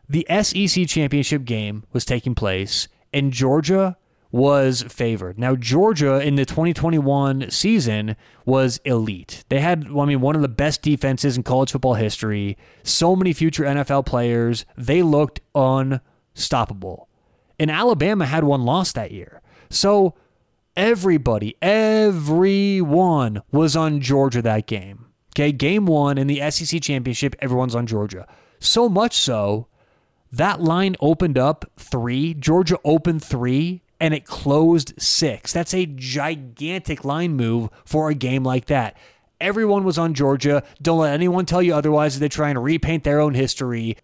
the 0.08 0.26
SEC 0.42 0.86
championship 0.86 1.44
game 1.44 1.84
was 1.92 2.04
taking 2.04 2.34
place, 2.34 2.88
and 3.12 3.32
Georgia 3.32 3.96
was 4.30 4.82
favored. 4.82 5.38
Now, 5.38 5.54
Georgia 5.54 6.18
in 6.18 6.34
the 6.34 6.44
2021 6.44 7.50
season 7.50 8.16
was 8.44 8.78
elite. 8.84 9.44
They 9.48 9.60
had, 9.60 9.86
I 9.86 10.04
mean, 10.04 10.20
one 10.20 10.34
of 10.34 10.42
the 10.42 10.48
best 10.48 10.82
defenses 10.82 11.36
in 11.36 11.44
college 11.44 11.70
football 11.70 11.94
history. 11.94 12.58
So 12.82 13.14
many 13.14 13.32
future 13.32 13.62
NFL 13.62 14.06
players. 14.06 14.66
They 14.76 15.02
looked 15.02 15.40
unstoppable. 16.34 17.08
And 17.58 17.70
Alabama 17.70 18.26
had 18.26 18.44
one 18.44 18.64
loss 18.64 18.92
that 18.92 19.12
year. 19.12 19.40
So 19.70 20.14
everybody, 20.76 21.56
everyone 21.62 23.42
was 23.52 23.76
on 23.76 24.00
Georgia 24.00 24.42
that 24.42 24.66
game. 24.66 25.06
Okay, 25.32 25.52
game 25.52 25.86
one 25.86 26.18
in 26.18 26.26
the 26.26 26.48
SEC 26.50 26.80
championship, 26.80 27.34
everyone's 27.40 27.74
on 27.74 27.86
Georgia. 27.86 28.26
So 28.60 28.88
much 28.88 29.16
so, 29.16 29.66
that 30.30 30.60
line 30.60 30.96
opened 31.00 31.38
up 31.38 31.64
three. 31.76 32.34
Georgia 32.34 32.78
opened 32.84 33.22
three 33.22 33.82
and 34.00 34.14
it 34.14 34.24
closed 34.24 34.94
six. 35.00 35.52
That's 35.52 35.74
a 35.74 35.86
gigantic 35.86 37.04
line 37.04 37.34
move 37.34 37.70
for 37.84 38.10
a 38.10 38.14
game 38.14 38.44
like 38.44 38.66
that. 38.66 38.96
Everyone 39.40 39.84
was 39.84 39.98
on 39.98 40.14
Georgia. 40.14 40.62
Don't 40.80 41.00
let 41.00 41.14
anyone 41.14 41.46
tell 41.46 41.62
you 41.62 41.74
otherwise 41.74 42.14
as 42.14 42.20
they 42.20 42.28
try 42.28 42.50
and 42.50 42.62
repaint 42.62 43.04
their 43.04 43.20
own 43.20 43.34
history. 43.34 43.96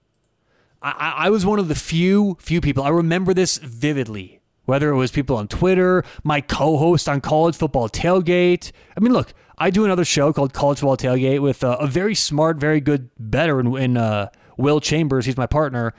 I, 0.82 1.14
I 1.16 1.30
was 1.30 1.44
one 1.44 1.58
of 1.58 1.68
the 1.68 1.74
few, 1.74 2.36
few 2.40 2.60
people. 2.60 2.82
I 2.82 2.88
remember 2.88 3.34
this 3.34 3.58
vividly. 3.58 4.40
Whether 4.64 4.90
it 4.90 4.96
was 4.96 5.10
people 5.10 5.36
on 5.36 5.48
Twitter, 5.48 6.04
my 6.22 6.40
co 6.40 6.76
host 6.76 7.08
on 7.08 7.20
College 7.20 7.56
Football 7.56 7.88
Tailgate. 7.88 8.70
I 8.96 9.00
mean, 9.00 9.12
look, 9.12 9.34
I 9.58 9.70
do 9.70 9.84
another 9.84 10.04
show 10.04 10.32
called 10.32 10.52
College 10.52 10.78
Football 10.78 10.96
Tailgate 10.96 11.40
with 11.40 11.64
uh, 11.64 11.76
a 11.80 11.86
very 11.86 12.14
smart, 12.14 12.58
very 12.58 12.80
good 12.80 13.10
bettor 13.18 13.58
in, 13.58 13.76
in 13.76 13.96
uh, 13.96 14.28
Will 14.56 14.80
Chambers. 14.80 15.26
He's 15.26 15.36
my 15.36 15.46
partner. 15.46 15.92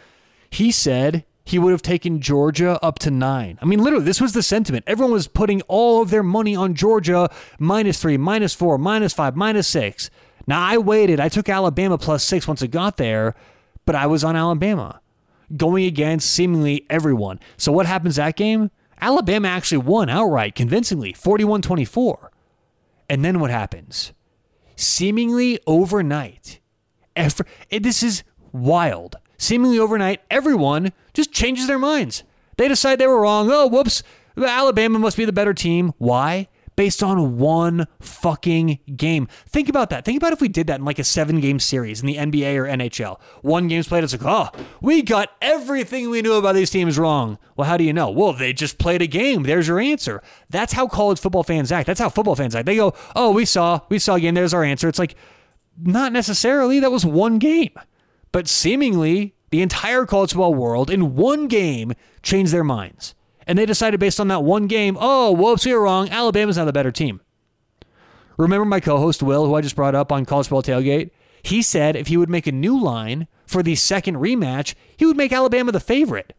He 0.49 0.71
said 0.71 1.25
he 1.43 1.59
would 1.59 1.71
have 1.71 1.81
taken 1.81 2.21
Georgia 2.21 2.79
up 2.81 2.97
to 2.99 3.11
nine. 3.11 3.59
I 3.61 3.65
mean, 3.65 3.83
literally, 3.83 4.05
this 4.05 4.21
was 4.21 4.33
the 4.33 4.43
sentiment. 4.43 4.85
Everyone 4.87 5.11
was 5.11 5.27
putting 5.27 5.61
all 5.63 6.01
of 6.01 6.09
their 6.09 6.23
money 6.23 6.55
on 6.55 6.73
Georgia 6.73 7.29
minus 7.59 8.01
three, 8.01 8.17
minus 8.17 8.53
four, 8.53 8.77
minus 8.77 9.11
five, 9.11 9.35
minus 9.35 9.67
six. 9.67 10.09
Now, 10.47 10.61
I 10.61 10.77
waited. 10.77 11.19
I 11.19 11.29
took 11.29 11.49
Alabama 11.49 11.97
plus 11.97 12.23
six 12.23 12.47
once 12.47 12.61
it 12.61 12.69
got 12.69 12.97
there, 12.97 13.35
but 13.85 13.95
I 13.95 14.07
was 14.07 14.23
on 14.23 14.35
Alabama 14.35 15.01
going 15.55 15.85
against 15.85 16.31
seemingly 16.31 16.85
everyone. 16.89 17.39
So, 17.57 17.71
what 17.71 17.85
happens 17.85 18.15
that 18.15 18.35
game? 18.35 18.71
Alabama 18.99 19.47
actually 19.47 19.79
won 19.79 20.09
outright, 20.09 20.55
convincingly, 20.55 21.13
41 21.13 21.61
24. 21.61 22.31
And 23.09 23.25
then 23.25 23.39
what 23.39 23.51
happens? 23.51 24.13
Seemingly 24.75 25.59
overnight, 25.67 26.59
every, 27.15 27.45
this 27.69 28.03
is 28.03 28.23
wild 28.51 29.17
seemingly 29.41 29.79
overnight, 29.79 30.21
everyone 30.29 30.93
just 31.13 31.31
changes 31.31 31.67
their 31.67 31.79
minds. 31.79 32.23
They 32.57 32.67
decide 32.67 32.99
they 32.99 33.07
were 33.07 33.21
wrong. 33.21 33.49
Oh, 33.51 33.67
whoops. 33.67 34.03
Alabama 34.37 34.99
must 34.99 35.17
be 35.17 35.25
the 35.25 35.33
better 35.33 35.53
team. 35.53 35.93
Why? 35.97 36.47
Based 36.75 37.03
on 37.03 37.37
one 37.37 37.85
fucking 37.99 38.79
game. 38.95 39.27
Think 39.45 39.69
about 39.69 39.89
that. 39.89 40.05
Think 40.05 40.17
about 40.17 40.33
if 40.33 40.41
we 40.41 40.47
did 40.47 40.67
that 40.67 40.79
in 40.79 40.85
like 40.85 40.99
a 40.99 41.03
seven 41.03 41.39
game 41.39 41.59
series 41.59 41.99
in 42.01 42.07
the 42.07 42.15
NBA 42.15 42.55
or 42.55 42.65
NHL. 42.65 43.19
One 43.41 43.67
game's 43.67 43.87
played, 43.87 44.03
it's 44.03 44.13
like, 44.13 44.25
oh, 44.25 44.49
we 44.81 45.01
got 45.01 45.29
everything 45.41 46.09
we 46.09 46.21
knew 46.21 46.33
about 46.33 46.55
these 46.55 46.69
teams 46.69 46.97
wrong. 46.97 47.37
Well, 47.55 47.67
how 47.67 47.77
do 47.77 47.83
you 47.83 47.93
know? 47.93 48.09
Well, 48.09 48.33
they 48.33 48.53
just 48.53 48.77
played 48.77 49.01
a 49.01 49.07
game. 49.07 49.43
There's 49.43 49.67
your 49.67 49.79
answer. 49.79 50.23
That's 50.49 50.73
how 50.73 50.87
college 50.87 51.19
football 51.19 51.43
fans 51.43 51.71
act. 51.71 51.87
That's 51.87 51.99
how 51.99 52.09
football 52.09 52.35
fans 52.35 52.55
act. 52.55 52.65
They 52.65 52.77
go, 52.77 52.93
oh, 53.15 53.31
we 53.31 53.45
saw, 53.45 53.81
we 53.89 53.99
saw 53.99 54.15
a 54.15 54.19
game. 54.19 54.33
There's 54.33 54.53
our 54.53 54.63
answer. 54.63 54.87
It's 54.87 54.99
like, 54.99 55.15
not 55.77 56.13
necessarily. 56.13 56.79
That 56.79 56.91
was 56.91 57.05
one 57.05 57.37
game. 57.37 57.73
But 58.31 58.47
seemingly, 58.47 59.35
the 59.49 59.61
entire 59.61 60.05
college 60.05 60.31
football 60.31 60.53
world 60.53 60.89
in 60.89 61.15
one 61.15 61.47
game 61.47 61.93
changed 62.23 62.53
their 62.53 62.63
minds. 62.63 63.13
And 63.47 63.57
they 63.57 63.65
decided 63.65 63.99
based 63.99 64.19
on 64.19 64.27
that 64.29 64.43
one 64.43 64.67
game, 64.67 64.97
oh, 64.99 65.31
whoops, 65.31 65.65
we 65.65 65.73
were 65.73 65.81
wrong. 65.81 66.09
Alabama's 66.09 66.57
not 66.57 66.65
the 66.65 66.73
better 66.73 66.91
team. 66.91 67.21
Remember 68.37 68.65
my 68.65 68.79
co 68.79 68.97
host, 68.97 69.21
Will, 69.21 69.45
who 69.45 69.55
I 69.55 69.61
just 69.61 69.75
brought 69.75 69.95
up 69.95 70.11
on 70.11 70.25
College 70.25 70.47
Football 70.47 70.63
Tailgate? 70.63 71.11
He 71.43 71.61
said 71.61 71.95
if 71.95 72.07
he 72.07 72.17
would 72.17 72.29
make 72.29 72.47
a 72.47 72.51
new 72.51 72.79
line 72.79 73.27
for 73.45 73.63
the 73.63 73.75
second 73.75 74.15
rematch, 74.17 74.75
he 74.95 75.05
would 75.05 75.17
make 75.17 75.33
Alabama 75.33 75.71
the 75.71 75.79
favorite, 75.79 76.33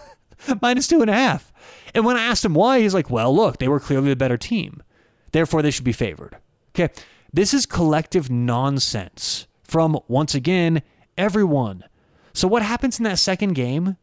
minus 0.62 0.86
two 0.86 1.00
and 1.00 1.10
a 1.10 1.14
half. 1.14 1.52
And 1.94 2.04
when 2.04 2.16
I 2.16 2.24
asked 2.24 2.44
him 2.44 2.54
why, 2.54 2.80
he's 2.80 2.94
like, 2.94 3.10
well, 3.10 3.34
look, 3.34 3.58
they 3.58 3.68
were 3.68 3.80
clearly 3.80 4.10
the 4.10 4.16
better 4.16 4.36
team. 4.36 4.82
Therefore, 5.32 5.62
they 5.62 5.70
should 5.70 5.84
be 5.84 5.92
favored. 5.92 6.36
Okay. 6.74 6.92
This 7.32 7.54
is 7.54 7.64
collective 7.64 8.30
nonsense 8.30 9.46
from, 9.62 9.98
once 10.06 10.34
again, 10.34 10.82
everyone. 11.16 11.84
So, 12.34 12.46
what 12.46 12.62
happens 12.62 12.98
in 12.98 13.04
that 13.04 13.18
second 13.18 13.54
game? 13.54 13.96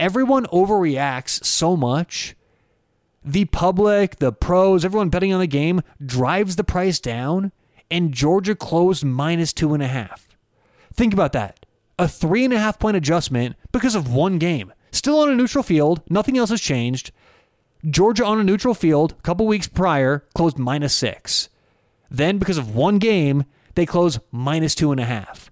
Everyone 0.00 0.46
overreacts 0.46 1.44
so 1.44 1.76
much. 1.76 2.34
The 3.24 3.46
public, 3.46 4.16
the 4.16 4.32
pros, 4.32 4.84
everyone 4.84 5.08
betting 5.08 5.32
on 5.32 5.40
the 5.40 5.46
game 5.46 5.80
drives 6.04 6.56
the 6.56 6.64
price 6.64 7.00
down, 7.00 7.52
and 7.90 8.12
Georgia 8.12 8.54
closed 8.54 9.04
minus 9.04 9.52
two 9.52 9.72
and 9.72 9.82
a 9.82 9.88
half. 9.88 10.28
Think 10.92 11.12
about 11.12 11.32
that. 11.32 11.64
A 11.98 12.08
three 12.08 12.44
and 12.44 12.52
a 12.52 12.58
half 12.58 12.78
point 12.78 12.96
adjustment 12.96 13.56
because 13.72 13.94
of 13.94 14.12
one 14.12 14.38
game. 14.38 14.72
Still 14.90 15.20
on 15.20 15.30
a 15.30 15.34
neutral 15.34 15.64
field, 15.64 16.02
nothing 16.10 16.36
else 16.36 16.50
has 16.50 16.60
changed. 16.60 17.12
Georgia 17.88 18.24
on 18.24 18.38
a 18.38 18.44
neutral 18.44 18.74
field 18.74 19.12
a 19.12 19.22
couple 19.22 19.46
weeks 19.46 19.68
prior 19.68 20.24
closed 20.34 20.58
minus 20.58 20.94
six. 20.94 21.48
Then, 22.10 22.38
because 22.38 22.58
of 22.58 22.74
one 22.74 22.98
game, 22.98 23.44
they 23.74 23.86
close 23.86 24.18
minus 24.30 24.74
two 24.74 24.92
and 24.92 25.00
a 25.00 25.04
half 25.04 25.50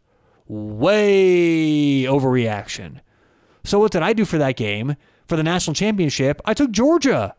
way 0.53 2.03
overreaction. 2.03 3.01
So 3.65 3.79
what 3.79 3.93
did 3.93 4.03
I 4.03 4.13
do 4.13 4.25
for 4.25 4.39
that 4.39 4.57
game? 4.57 4.97
For 5.27 5.37
the 5.37 5.43
national 5.43 5.75
championship, 5.75 6.41
I 6.45 6.53
took 6.53 6.73
Georgia. 6.73 7.35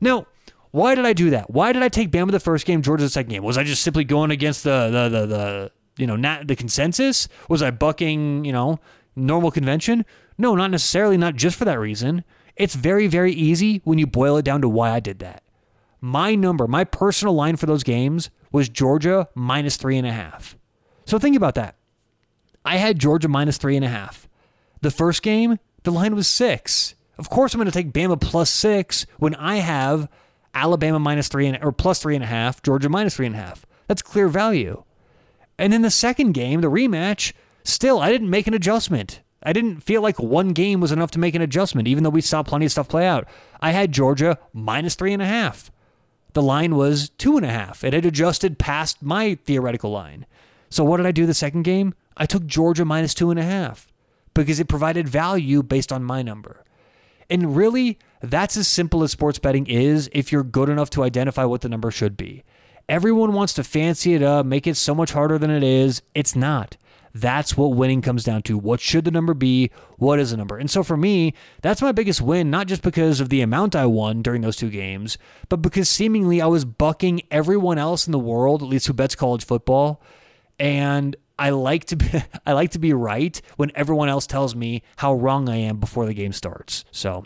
Now, 0.00 0.26
why 0.70 0.94
did 0.94 1.06
I 1.06 1.12
do 1.12 1.30
that? 1.30 1.50
Why 1.50 1.72
did 1.72 1.82
I 1.82 1.88
take 1.88 2.10
Bama 2.10 2.30
the 2.30 2.40
first 2.40 2.66
game, 2.66 2.82
Georgia 2.82 3.04
the 3.04 3.10
second 3.10 3.30
game? 3.30 3.42
Was 3.42 3.58
I 3.58 3.64
just 3.64 3.82
simply 3.82 4.04
going 4.04 4.30
against 4.30 4.64
the 4.64 4.90
the 4.90 5.08
the, 5.08 5.26
the 5.26 5.72
you 5.96 6.06
know 6.06 6.16
not 6.16 6.46
the 6.46 6.56
consensus? 6.56 7.28
Was 7.48 7.62
I 7.62 7.70
bucking 7.70 8.44
you 8.44 8.52
know 8.52 8.78
normal 9.16 9.50
convention? 9.50 10.04
No, 10.38 10.54
not 10.54 10.70
necessarily. 10.70 11.16
Not 11.16 11.34
just 11.34 11.56
for 11.58 11.64
that 11.64 11.78
reason. 11.78 12.24
It's 12.56 12.74
very 12.74 13.06
very 13.06 13.32
easy 13.32 13.80
when 13.84 13.98
you 13.98 14.06
boil 14.06 14.36
it 14.36 14.44
down 14.44 14.60
to 14.62 14.68
why 14.68 14.90
I 14.90 15.00
did 15.00 15.18
that. 15.18 15.42
My 16.00 16.34
number, 16.34 16.66
my 16.66 16.84
personal 16.84 17.34
line 17.34 17.56
for 17.56 17.66
those 17.66 17.82
games 17.82 18.30
was 18.52 18.68
Georgia 18.68 19.28
minus 19.34 19.76
three 19.76 19.96
and 19.96 20.06
a 20.06 20.12
half. 20.12 20.56
So 21.04 21.18
think 21.18 21.36
about 21.36 21.54
that. 21.54 21.76
I 22.64 22.76
had 22.76 22.98
Georgia 22.98 23.28
minus 23.28 23.58
three 23.58 23.76
and 23.76 23.84
a 23.84 23.88
half. 23.88 24.28
The 24.80 24.90
first 24.90 25.22
game, 25.22 25.58
the 25.84 25.90
line 25.90 26.14
was 26.14 26.28
six. 26.28 26.94
Of 27.18 27.30
course, 27.30 27.54
I'm 27.54 27.58
going 27.58 27.66
to 27.66 27.72
take 27.72 27.92
Bama 27.92 28.20
plus 28.20 28.50
six 28.50 29.06
when 29.18 29.34
I 29.36 29.56
have 29.56 30.08
Alabama 30.54 30.98
minus 30.98 31.28
three 31.28 31.46
and 31.46 31.62
or 31.62 31.72
plus 31.72 32.00
three 32.00 32.14
and 32.14 32.24
a 32.24 32.28
half, 32.28 32.62
Georgia 32.62 32.88
minus 32.88 33.16
three 33.16 33.26
and 33.26 33.34
a 33.34 33.38
half. 33.38 33.64
That's 33.86 34.02
clear 34.02 34.28
value. 34.28 34.84
And 35.58 35.72
in 35.72 35.82
the 35.82 35.90
second 35.90 36.32
game, 36.32 36.60
the 36.60 36.70
rematch, 36.70 37.32
still 37.64 38.00
I 38.00 38.10
didn't 38.10 38.30
make 38.30 38.46
an 38.46 38.54
adjustment. 38.54 39.22
I 39.42 39.52
didn't 39.52 39.80
feel 39.80 40.02
like 40.02 40.18
one 40.18 40.50
game 40.50 40.80
was 40.80 40.92
enough 40.92 41.10
to 41.12 41.18
make 41.18 41.34
an 41.34 41.42
adjustment, 41.42 41.88
even 41.88 42.04
though 42.04 42.10
we 42.10 42.20
saw 42.20 42.42
plenty 42.42 42.66
of 42.66 42.72
stuff 42.72 42.88
play 42.88 43.06
out. 43.06 43.28
I 43.60 43.70
had 43.70 43.92
Georgia 43.92 44.38
minus 44.52 44.94
three 44.94 45.12
and 45.12 45.22
a 45.22 45.26
half. 45.26 45.70
The 46.32 46.42
line 46.42 46.74
was 46.74 47.10
two 47.10 47.36
and 47.36 47.46
a 47.46 47.50
half. 47.50 47.84
It 47.84 47.94
had 47.94 48.04
adjusted 48.04 48.58
past 48.58 49.02
my 49.02 49.36
theoretical 49.44 49.90
line. 49.90 50.26
So 50.68 50.84
what 50.84 50.98
did 50.98 51.06
I 51.06 51.12
do 51.12 51.26
the 51.26 51.32
second 51.32 51.62
game? 51.62 51.94
I 52.16 52.26
took 52.26 52.44
Georgia 52.44 52.84
minus 52.84 53.14
two 53.14 53.30
and 53.30 53.38
a 53.38 53.44
half 53.44 53.90
because 54.44 54.60
it 54.60 54.68
provided 54.68 55.08
value 55.08 55.62
based 55.62 55.92
on 55.92 56.04
my 56.04 56.22
number. 56.22 56.64
And 57.28 57.56
really, 57.56 57.98
that's 58.20 58.56
as 58.56 58.68
simple 58.68 59.02
as 59.02 59.10
sports 59.10 59.38
betting 59.38 59.66
is 59.66 60.08
if 60.12 60.30
you're 60.30 60.44
good 60.44 60.68
enough 60.68 60.90
to 60.90 61.02
identify 61.02 61.44
what 61.44 61.60
the 61.60 61.68
number 61.68 61.90
should 61.90 62.16
be. 62.16 62.44
Everyone 62.88 63.32
wants 63.32 63.52
to 63.54 63.64
fancy 63.64 64.14
it 64.14 64.22
up, 64.22 64.46
make 64.46 64.66
it 64.66 64.76
so 64.76 64.94
much 64.94 65.12
harder 65.12 65.38
than 65.38 65.50
it 65.50 65.64
is. 65.64 66.02
It's 66.14 66.36
not. 66.36 66.76
That's 67.12 67.56
what 67.56 67.74
winning 67.74 68.02
comes 68.02 68.24
down 68.24 68.42
to. 68.42 68.58
What 68.58 68.78
should 68.78 69.06
the 69.06 69.10
number 69.10 69.32
be? 69.32 69.70
What 69.96 70.20
is 70.20 70.30
the 70.32 70.36
number? 70.36 70.58
And 70.58 70.70
so 70.70 70.82
for 70.82 70.98
me, 70.98 71.32
that's 71.62 71.80
my 71.80 71.90
biggest 71.90 72.20
win, 72.20 72.50
not 72.50 72.66
just 72.66 72.82
because 72.82 73.20
of 73.20 73.30
the 73.30 73.40
amount 73.40 73.74
I 73.74 73.86
won 73.86 74.20
during 74.20 74.42
those 74.42 74.56
two 74.56 74.68
games, 74.68 75.16
but 75.48 75.62
because 75.62 75.88
seemingly 75.88 76.42
I 76.42 76.46
was 76.46 76.66
bucking 76.66 77.22
everyone 77.30 77.78
else 77.78 78.06
in 78.06 78.12
the 78.12 78.18
world, 78.18 78.62
at 78.62 78.68
least 78.68 78.86
who 78.86 78.92
bets 78.92 79.14
college 79.14 79.46
football. 79.46 80.02
And 80.58 81.16
I 81.38 81.50
like 81.50 81.84
to 81.86 81.96
be 81.96 82.08
I 82.46 82.52
like 82.52 82.70
to 82.72 82.78
be 82.78 82.92
right 82.92 83.40
when 83.56 83.72
everyone 83.74 84.08
else 84.08 84.26
tells 84.26 84.54
me 84.54 84.82
how 84.96 85.14
wrong 85.14 85.48
I 85.48 85.56
am 85.56 85.78
before 85.78 86.06
the 86.06 86.14
game 86.14 86.32
starts. 86.32 86.84
So 86.90 87.24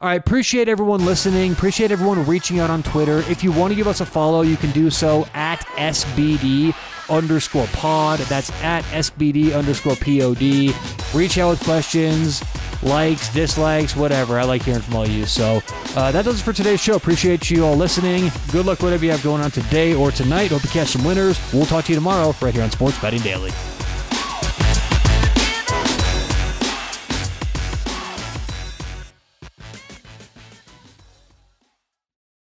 all 0.00 0.10
right, 0.10 0.20
appreciate 0.20 0.68
everyone 0.68 1.04
listening. 1.06 1.52
Appreciate 1.52 1.90
everyone 1.90 2.26
reaching 2.26 2.58
out 2.58 2.68
on 2.68 2.82
Twitter. 2.82 3.20
If 3.30 3.42
you 3.42 3.52
want 3.52 3.70
to 3.70 3.74
give 3.74 3.86
us 3.86 4.00
a 4.00 4.06
follow, 4.06 4.42
you 4.42 4.56
can 4.56 4.70
do 4.72 4.90
so 4.90 5.26
at 5.32 5.60
SBD 5.76 6.74
underscore 7.10 7.66
pod. 7.68 8.18
That's 8.20 8.50
at 8.62 8.84
SBD 8.84 9.56
underscore 9.56 9.96
POD. 9.96 10.74
Reach 11.14 11.38
out 11.38 11.50
with 11.50 11.64
questions, 11.64 12.42
likes, 12.82 13.32
dislikes, 13.32 13.96
whatever. 13.96 14.38
I 14.38 14.44
like 14.44 14.62
hearing 14.62 14.82
from 14.82 14.96
all 14.96 15.02
of 15.04 15.10
you. 15.10 15.26
So 15.26 15.60
uh, 15.96 16.12
that 16.12 16.24
does 16.24 16.40
it 16.40 16.44
for 16.44 16.52
today's 16.52 16.80
show. 16.80 16.96
Appreciate 16.96 17.50
you 17.50 17.64
all 17.64 17.76
listening. 17.76 18.30
Good 18.52 18.66
luck, 18.66 18.82
whatever 18.82 19.04
you 19.04 19.10
have 19.10 19.22
going 19.22 19.42
on 19.42 19.50
today 19.50 19.94
or 19.94 20.10
tonight. 20.10 20.50
Hope 20.50 20.64
you 20.64 20.70
catch 20.70 20.88
some 20.88 21.04
winners. 21.04 21.38
We'll 21.52 21.66
talk 21.66 21.84
to 21.86 21.92
you 21.92 21.96
tomorrow 21.96 22.34
right 22.40 22.54
here 22.54 22.62
on 22.62 22.70
Sports 22.70 23.00
Betting 23.00 23.22
Daily. 23.22 23.50